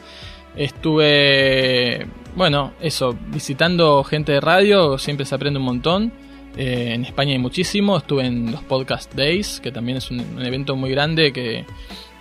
Estuve, 0.56 2.06
bueno, 2.36 2.72
eso, 2.80 3.16
visitando 3.28 4.04
gente 4.04 4.32
de 4.32 4.40
radio. 4.40 4.98
Siempre 4.98 5.26
se 5.26 5.34
aprende 5.34 5.58
un 5.58 5.66
montón. 5.66 6.12
Eh, 6.56 6.92
en 6.94 7.04
España 7.04 7.32
hay 7.32 7.38
muchísimo. 7.38 7.96
Estuve 7.96 8.26
en 8.26 8.52
los 8.52 8.62
Podcast 8.62 9.12
Days, 9.14 9.60
que 9.60 9.72
también 9.72 9.98
es 9.98 10.10
un, 10.10 10.20
un 10.20 10.44
evento 10.44 10.76
muy 10.76 10.90
grande 10.90 11.32
que, 11.32 11.64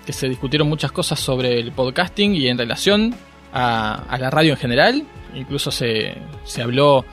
que 0.06 0.13
se 0.13 0.27
discutieron 0.27 0.67
muchas 0.67 0.91
cosas 0.91 1.19
sobre 1.19 1.60
el 1.60 1.71
podcasting 1.71 2.34
y 2.36 2.47
en 2.47 2.58
relación 2.58 3.13
a, 3.54 4.04
a 4.10 4.17
la 4.17 4.30
radio 4.30 4.54
en 4.54 4.60
general. 4.60 5.04
Incluso 5.36 5.71
se, 5.71 6.15
se 6.45 6.62
habló 6.62 7.06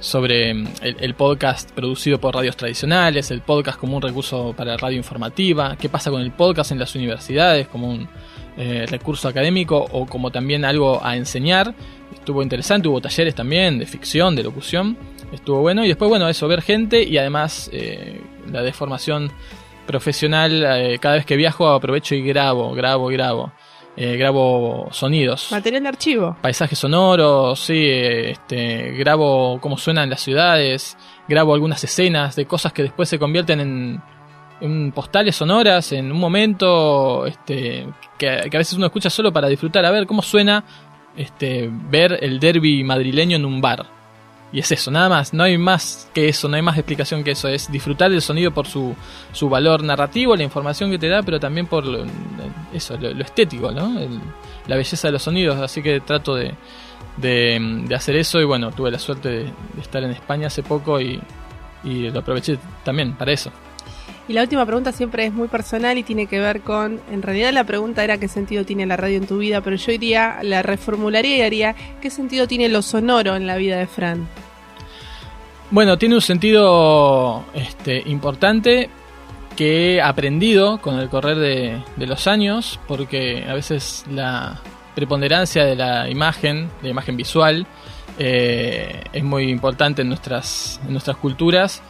sobre 0.00 0.52
mm, 0.54 0.66
el, 0.82 1.14
podcast 1.14 1.70
producido 1.70 2.18
por 2.18 2.34
radios 2.34 2.56
tradicionales, 2.56 3.30
el 3.30 3.42
podcast 3.42 3.78
como 3.78 3.96
un 3.96 4.02
recurso 4.02 4.54
para 4.56 4.76
radio 4.76 4.96
informativa, 4.96 5.76
qué 5.78 5.88
pasa 5.88 6.10
con 6.10 6.22
el 6.22 6.32
podcast 6.32 6.72
en 6.72 6.78
las 6.78 6.94
universidades 6.94 7.68
como 7.68 7.88
un 7.88 8.08
eh, 8.56 8.86
recurso 8.88 9.28
académico 9.28 9.86
o 9.92 10.06
como 10.06 10.30
también 10.30 10.64
algo 10.64 11.04
a 11.04 11.16
enseñar. 11.16 11.74
Estuvo 12.12 12.42
interesante, 12.42 12.88
hubo 12.88 13.00
talleres 13.00 13.34
también 13.34 13.78
de 13.78 13.86
ficción, 13.86 14.34
de 14.34 14.42
locución, 14.42 14.96
estuvo 15.32 15.60
bueno. 15.60 15.84
Y 15.84 15.88
después, 15.88 16.08
bueno, 16.08 16.28
eso, 16.28 16.48
ver 16.48 16.62
gente 16.62 17.02
y 17.02 17.18
además 17.18 17.70
eh, 17.72 18.20
la 18.50 18.62
deformación 18.62 19.30
profesional, 19.86 20.64
eh, 20.64 20.98
cada 21.00 21.16
vez 21.16 21.26
que 21.26 21.36
viajo 21.36 21.68
aprovecho 21.68 22.14
y 22.14 22.22
grabo, 22.22 22.72
grabo, 22.74 23.06
grabo. 23.06 23.52
Eh, 23.96 24.16
grabo 24.16 24.88
sonidos 24.92 25.48
Material 25.50 25.82
de 25.82 25.88
archivo. 25.88 26.36
paisajes 26.40 26.78
sonoros, 26.78 27.58
sí, 27.58 27.86
este, 27.86 28.92
grabo 28.92 29.58
cómo 29.60 29.76
suenan 29.76 30.08
las 30.08 30.20
ciudades, 30.20 30.96
grabo 31.28 31.54
algunas 31.54 31.82
escenas 31.82 32.36
de 32.36 32.46
cosas 32.46 32.72
que 32.72 32.84
después 32.84 33.08
se 33.08 33.18
convierten 33.18 33.60
en, 33.60 34.00
en 34.60 34.92
postales 34.92 35.34
sonoras, 35.34 35.90
en 35.92 36.12
un 36.12 36.18
momento 36.20 37.26
este, 37.26 37.88
que, 38.16 38.46
que 38.48 38.56
a 38.56 38.58
veces 38.58 38.74
uno 38.74 38.86
escucha 38.86 39.10
solo 39.10 39.32
para 39.32 39.48
disfrutar, 39.48 39.84
a 39.84 39.90
ver 39.90 40.06
cómo 40.06 40.22
suena 40.22 40.64
este, 41.16 41.68
ver 41.70 42.18
el 42.22 42.38
derby 42.38 42.84
madrileño 42.84 43.36
en 43.36 43.44
un 43.44 43.60
bar. 43.60 43.99
Y 44.52 44.58
es 44.58 44.72
eso, 44.72 44.90
nada 44.90 45.08
más, 45.08 45.32
no 45.32 45.44
hay 45.44 45.56
más 45.58 46.10
que 46.12 46.28
eso, 46.28 46.48
no 46.48 46.56
hay 46.56 46.62
más 46.62 46.76
explicación 46.76 47.22
que 47.22 47.30
eso, 47.32 47.46
es 47.46 47.70
disfrutar 47.70 48.10
del 48.10 48.20
sonido 48.20 48.50
por 48.50 48.66
su, 48.66 48.96
su 49.32 49.48
valor 49.48 49.84
narrativo, 49.84 50.34
la 50.34 50.42
información 50.42 50.90
que 50.90 50.98
te 50.98 51.08
da, 51.08 51.22
pero 51.22 51.38
también 51.38 51.66
por 51.68 51.86
lo, 51.86 52.04
eso, 52.72 52.96
lo, 52.96 53.10
estético, 53.22 53.70
¿no? 53.70 53.98
El- 54.00 54.20
la 54.66 54.76
belleza 54.76 55.08
de 55.08 55.12
los 55.12 55.22
sonidos, 55.22 55.56
así 55.60 55.82
que 55.82 56.00
trato 56.00 56.34
de, 56.34 56.54
de, 57.16 57.84
de 57.86 57.94
hacer 57.94 58.16
eso 58.16 58.40
y 58.40 58.44
bueno, 58.44 58.70
tuve 58.72 58.90
la 58.90 58.98
suerte 58.98 59.28
de, 59.28 59.44
de 59.44 59.80
estar 59.80 60.02
en 60.02 60.10
España 60.10 60.48
hace 60.48 60.62
poco 60.62 61.00
y, 61.00 61.20
y 61.84 62.10
lo 62.10 62.20
aproveché 62.20 62.58
también 62.84 63.14
para 63.14 63.32
eso. 63.32 63.50
Y 64.30 64.32
la 64.32 64.42
última 64.42 64.64
pregunta 64.64 64.92
siempre 64.92 65.26
es 65.26 65.32
muy 65.32 65.48
personal 65.48 65.98
y 65.98 66.04
tiene 66.04 66.28
que 66.28 66.38
ver 66.38 66.60
con, 66.60 67.00
en 67.10 67.20
realidad 67.20 67.52
la 67.52 67.64
pregunta 67.64 68.04
era 68.04 68.16
qué 68.18 68.28
sentido 68.28 68.64
tiene 68.64 68.86
la 68.86 68.96
radio 68.96 69.16
en 69.16 69.26
tu 69.26 69.38
vida, 69.38 69.60
pero 69.60 69.74
yo 69.74 69.90
iría, 69.90 70.38
la 70.44 70.62
reformularía 70.62 71.38
y 71.38 71.42
haría, 71.42 71.74
¿qué 72.00 72.10
sentido 72.10 72.46
tiene 72.46 72.68
lo 72.68 72.80
sonoro 72.80 73.34
en 73.34 73.48
la 73.48 73.56
vida 73.56 73.76
de 73.76 73.88
Fran? 73.88 74.28
Bueno, 75.72 75.98
tiene 75.98 76.14
un 76.14 76.20
sentido 76.20 77.44
este, 77.54 78.04
importante 78.06 78.88
que 79.56 79.96
he 79.96 80.00
aprendido 80.00 80.80
con 80.80 81.00
el 81.00 81.08
correr 81.08 81.36
de, 81.96 82.06
los 82.06 82.28
años, 82.28 82.78
porque 82.86 83.44
a 83.48 83.54
veces 83.54 84.04
la 84.08 84.60
preponderancia 84.94 85.64
de 85.64 85.74
la 85.74 86.08
imagen, 86.08 86.68
de 86.82 86.84
la 86.84 86.90
imagen 86.90 87.16
visual, 87.16 87.66
eh, 88.16 89.02
es 89.12 89.24
muy 89.24 89.50
importante 89.50 90.02
en 90.02 90.08
nuestras, 90.08 90.80
en 90.86 90.92
nuestras 90.92 91.16
culturas 91.16 91.82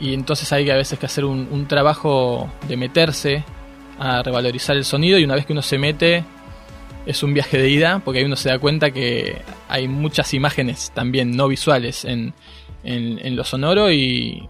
y 0.00 0.14
entonces 0.14 0.52
hay 0.52 0.64
que 0.64 0.72
a 0.72 0.76
veces 0.76 0.98
que 0.98 1.06
hacer 1.06 1.24
un, 1.24 1.48
un 1.50 1.66
trabajo 1.66 2.50
de 2.68 2.76
meterse 2.76 3.44
a 3.98 4.22
revalorizar 4.22 4.76
el 4.76 4.84
sonido 4.84 5.18
y 5.18 5.24
una 5.24 5.34
vez 5.34 5.46
que 5.46 5.52
uno 5.52 5.62
se 5.62 5.78
mete 5.78 6.24
es 7.06 7.22
un 7.22 7.34
viaje 7.34 7.58
de 7.58 7.68
ida 7.68 8.00
porque 8.04 8.20
ahí 8.20 8.24
uno 8.24 8.36
se 8.36 8.48
da 8.48 8.58
cuenta 8.58 8.90
que 8.90 9.42
hay 9.68 9.88
muchas 9.88 10.34
imágenes 10.34 10.92
también 10.94 11.36
no 11.36 11.48
visuales 11.48 12.04
en, 12.04 12.34
en, 12.84 13.34
lo 13.34 13.44
sonoro 13.44 13.90
y 13.90 14.46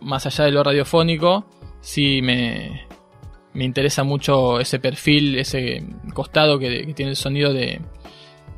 más 0.00 0.26
allá 0.26 0.44
de 0.44 0.50
lo 0.50 0.62
radiofónico 0.62 1.46
sí 1.80 2.20
me, 2.20 2.82
me 3.54 3.64
interesa 3.64 4.02
mucho 4.02 4.60
ese 4.60 4.80
perfil, 4.80 5.38
ese 5.38 5.84
costado 6.12 6.58
que, 6.58 6.86
que 6.86 6.94
tiene 6.94 7.10
el 7.10 7.16
sonido 7.16 7.52
de, 7.52 7.80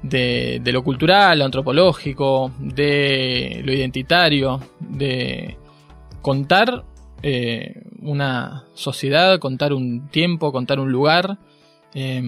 de, 0.03 0.61
de 0.63 0.73
lo 0.73 0.83
cultural, 0.83 1.39
lo 1.39 1.45
antropológico, 1.45 2.53
de 2.59 3.63
lo 3.65 3.73
identitario, 3.73 4.61
de 4.81 5.57
contar 6.27 6.85
eh, 7.23 7.85
una 8.01 8.65
sociedad, 8.75 9.39
contar 9.39 9.73
un 9.73 10.09
tiempo, 10.09 10.51
contar 10.51 10.81
un 10.81 10.91
lugar. 10.91 11.39
Eh, 11.95 12.21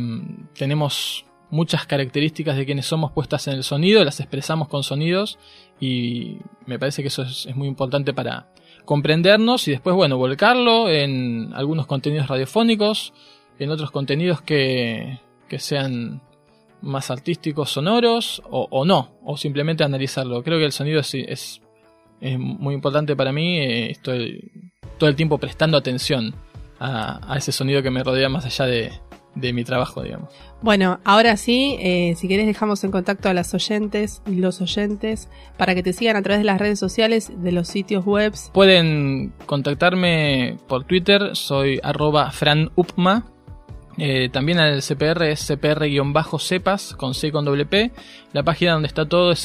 tenemos 0.56 1.24
muchas 1.50 1.84
características 1.84 2.56
de 2.56 2.64
quienes 2.64 2.86
somos 2.86 3.10
puestas 3.10 3.48
en 3.48 3.54
el 3.54 3.64
sonido, 3.64 4.04
las 4.04 4.20
expresamos 4.20 4.68
con 4.68 4.84
sonidos 4.84 5.36
y 5.80 6.36
me 6.64 6.78
parece 6.78 7.02
que 7.02 7.08
eso 7.08 7.22
es, 7.22 7.48
muy 7.56 7.66
importante 7.66 8.14
para 8.14 8.52
comprendernos 8.84 9.66
y 9.66 9.72
después, 9.72 9.96
bueno, 9.96 10.16
volcarlo 10.16 10.88
en 10.88 11.50
algunos 11.54 11.88
contenidos 11.88 12.28
radiofónicos, 12.28 13.12
en 13.58 13.72
otros 13.72 13.90
contenidos 13.90 14.42
que, 14.42 15.18
que 15.48 15.58
sean 15.58 16.22
más 16.82 17.10
artísticos, 17.10 17.72
sonoros 17.72 18.44
o, 18.48 18.68
o 18.70 18.84
no, 18.84 19.18
o 19.24 19.36
simplemente 19.36 19.82
analizarlo. 19.82 20.44
Creo 20.44 20.60
que 20.60 20.66
el 20.66 20.72
sonido 20.72 21.00
es, 21.00 21.12
es, 21.14 21.62
es 22.20 22.38
muy 22.38 22.74
importante 22.74 23.16
para 23.16 23.32
mí, 23.32 23.58
eh, 23.58 23.90
estoy 23.90 24.50
todo 24.98 25.08
el 25.08 25.16
tiempo 25.16 25.38
prestando 25.38 25.76
atención 25.76 26.34
a, 26.78 27.32
a 27.32 27.38
ese 27.38 27.52
sonido 27.52 27.82
que 27.82 27.90
me 27.90 28.02
rodea 28.02 28.28
más 28.28 28.44
allá 28.44 28.66
de, 28.66 28.92
de 29.40 29.52
mi 29.52 29.64
trabajo, 29.64 30.02
digamos. 30.02 30.30
Bueno, 30.60 30.98
ahora 31.04 31.36
sí, 31.36 31.76
eh, 31.80 32.14
si 32.16 32.28
querés 32.28 32.46
dejamos 32.46 32.82
en 32.84 32.90
contacto 32.90 33.28
a 33.28 33.34
las 33.34 33.54
oyentes 33.54 34.22
y 34.26 34.36
los 34.36 34.60
oyentes 34.60 35.28
para 35.56 35.74
que 35.74 35.82
te 35.82 35.92
sigan 35.92 36.16
a 36.16 36.22
través 36.22 36.40
de 36.40 36.44
las 36.44 36.58
redes 36.58 36.78
sociales, 36.78 37.30
de 37.36 37.52
los 37.52 37.68
sitios 37.68 38.04
webs. 38.04 38.50
Pueden 38.52 39.32
contactarme 39.46 40.58
por 40.66 40.84
Twitter, 40.84 41.36
soy 41.36 41.80
arroba 41.82 42.30
franupma. 42.32 43.26
Eh, 44.00 44.28
también 44.32 44.58
al 44.58 44.80
CPR 44.80 45.24
es 45.24 45.50
cpr-cepas 45.50 46.94
con 46.94 47.14
C 47.14 47.32
con 47.32 47.44
doble 47.44 47.66
P. 47.66 47.90
La 48.32 48.44
página 48.44 48.72
donde 48.72 48.88
está 48.88 49.08
todo 49.08 49.32
es 49.32 49.44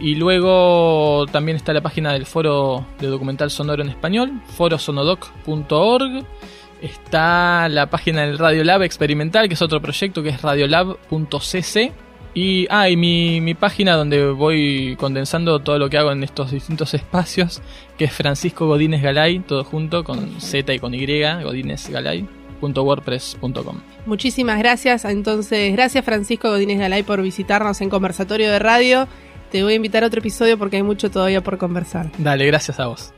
y 0.00 0.14
luego 0.16 1.26
también 1.30 1.56
está 1.56 1.72
la 1.72 1.80
página 1.80 2.12
del 2.12 2.26
foro 2.26 2.84
de 2.98 3.06
documental 3.06 3.50
sonoro 3.50 3.82
en 3.82 3.88
español, 3.88 4.32
forosonodoc.org. 4.56 6.24
Está 6.82 7.68
la 7.68 7.88
página 7.88 8.26
del 8.26 8.38
Radiolab 8.38 8.82
Experimental, 8.82 9.48
que 9.48 9.54
es 9.54 9.62
otro 9.62 9.80
proyecto 9.80 10.22
que 10.22 10.30
es 10.30 10.42
radiolab.cc. 10.42 11.92
Y, 12.34 12.66
ah, 12.68 12.90
y 12.90 12.96
mi, 12.96 13.40
mi 13.40 13.54
página 13.54 13.94
donde 13.94 14.26
voy 14.30 14.96
condensando 14.98 15.60
todo 15.60 15.78
lo 15.78 15.88
que 15.88 15.98
hago 15.98 16.10
en 16.10 16.24
estos 16.24 16.50
distintos 16.50 16.92
espacios, 16.92 17.62
que 17.96 18.06
es 18.06 18.12
Francisco 18.12 18.66
Godínez 18.66 19.02
Galay, 19.02 19.38
todo 19.38 19.62
junto 19.62 20.02
con 20.02 20.40
Z 20.40 20.74
y 20.74 20.80
con 20.80 20.92
Y, 20.94 21.06
Godínez 21.44 21.88
Galay. 21.88 22.26
wordpress.com. 22.72 23.80
Muchísimas 24.06 24.58
gracias. 24.58 25.04
Entonces, 25.04 25.72
gracias 25.72 26.04
Francisco 26.04 26.48
Godínez 26.48 26.78
Galay 26.78 27.02
por 27.02 27.20
visitarnos 27.22 27.80
en 27.80 27.90
Conversatorio 27.90 28.50
de 28.50 28.58
Radio. 28.58 29.08
Te 29.50 29.62
voy 29.62 29.74
a 29.74 29.76
invitar 29.76 30.04
a 30.04 30.06
otro 30.08 30.20
episodio 30.20 30.58
porque 30.58 30.76
hay 30.76 30.82
mucho 30.82 31.10
todavía 31.10 31.42
por 31.42 31.58
conversar. 31.58 32.10
Dale, 32.18 32.46
gracias 32.46 32.80
a 32.80 32.86
vos. 32.86 33.14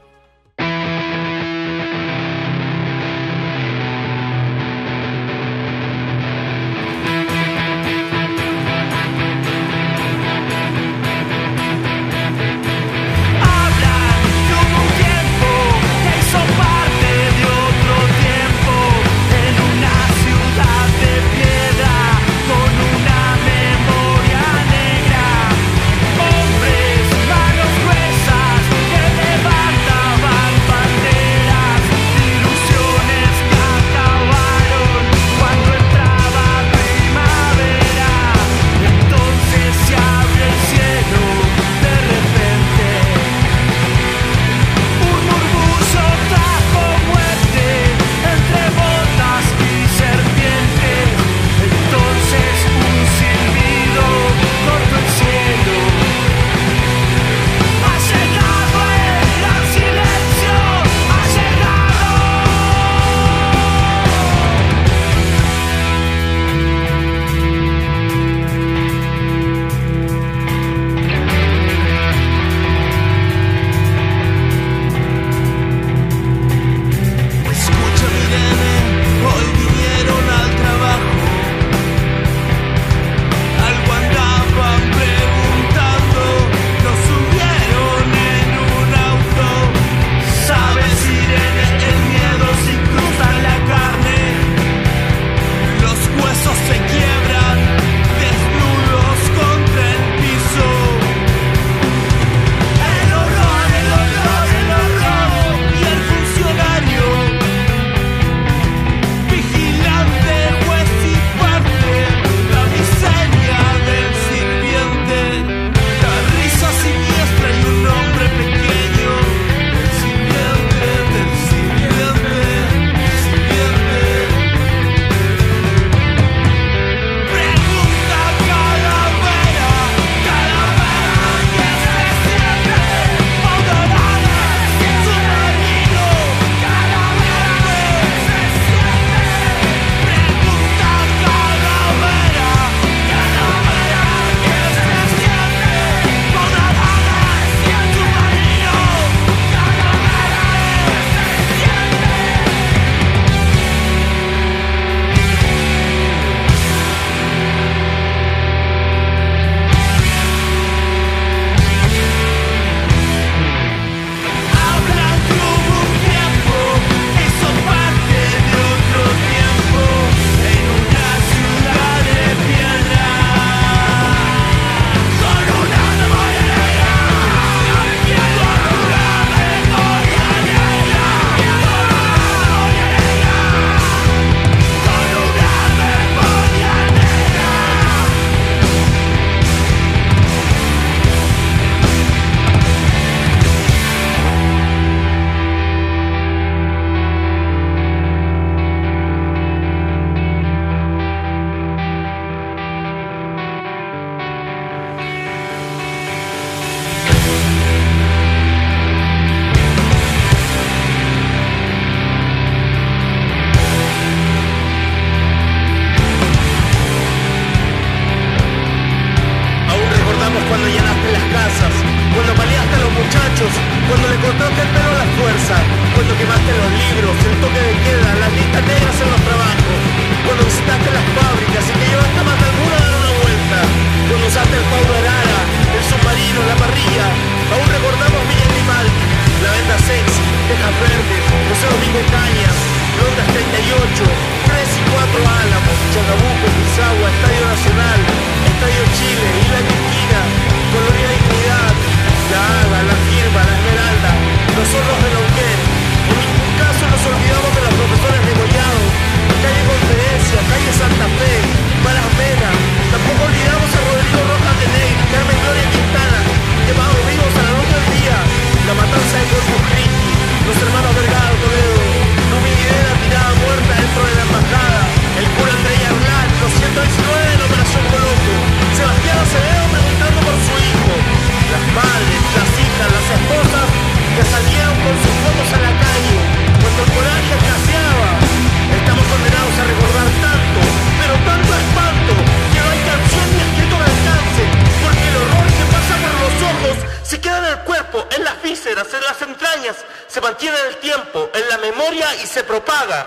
se 300.17 300.23
mantiene 300.23 300.57
en 300.57 300.75
el 300.75 300.81
tiempo, 300.81 301.29
en 301.35 301.47
la 301.51 301.59
memoria 301.59 302.07
y 302.25 302.27
se 302.27 302.43
propaga. 302.43 303.07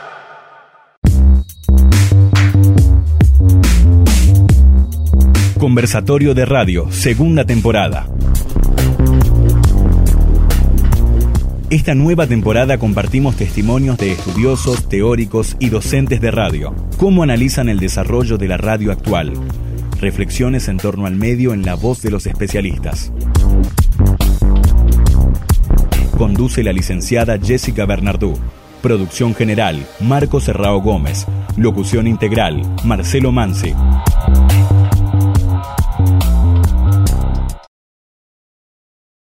Conversatorio 5.58 6.36
de 6.36 6.46
Radio, 6.46 6.92
segunda 6.92 7.46
temporada. 7.46 8.08
Esta 11.72 11.96
nueva 11.96 12.28
temporada 12.28 12.78
compartimos 12.78 13.36
testimonios 13.36 13.98
de 13.98 14.12
estudiosos, 14.12 14.88
teóricos 14.88 15.58
y 15.58 15.70
docentes 15.70 16.22
de 16.22 16.30
radio, 16.30 16.76
cómo 16.98 17.24
analizan 17.24 17.70
el 17.70 17.80
desarrollo 17.80 18.38
de 18.38 18.50
la 18.50 18.58
radio 18.58 18.92
actual, 18.92 19.34
reflexiones 20.00 20.68
en 20.68 20.78
torno 20.78 21.08
al 21.08 21.16
medio 21.16 21.56
en 21.56 21.66
la 21.66 21.74
voz 21.74 22.04
de 22.04 22.12
los 22.12 22.28
especialistas. 22.28 23.12
Conduce 26.20 26.64
la 26.64 26.74
licenciada 26.74 27.40
Jessica 27.42 27.86
Bernardú. 27.86 28.38
Producción 28.82 29.34
general, 29.34 29.88
Marco 30.02 30.42
Serrao 30.42 30.82
Gómez. 30.82 31.26
Locución 31.56 32.08
integral, 32.08 32.62
Marcelo 32.84 33.32
Mansi. 33.32 33.74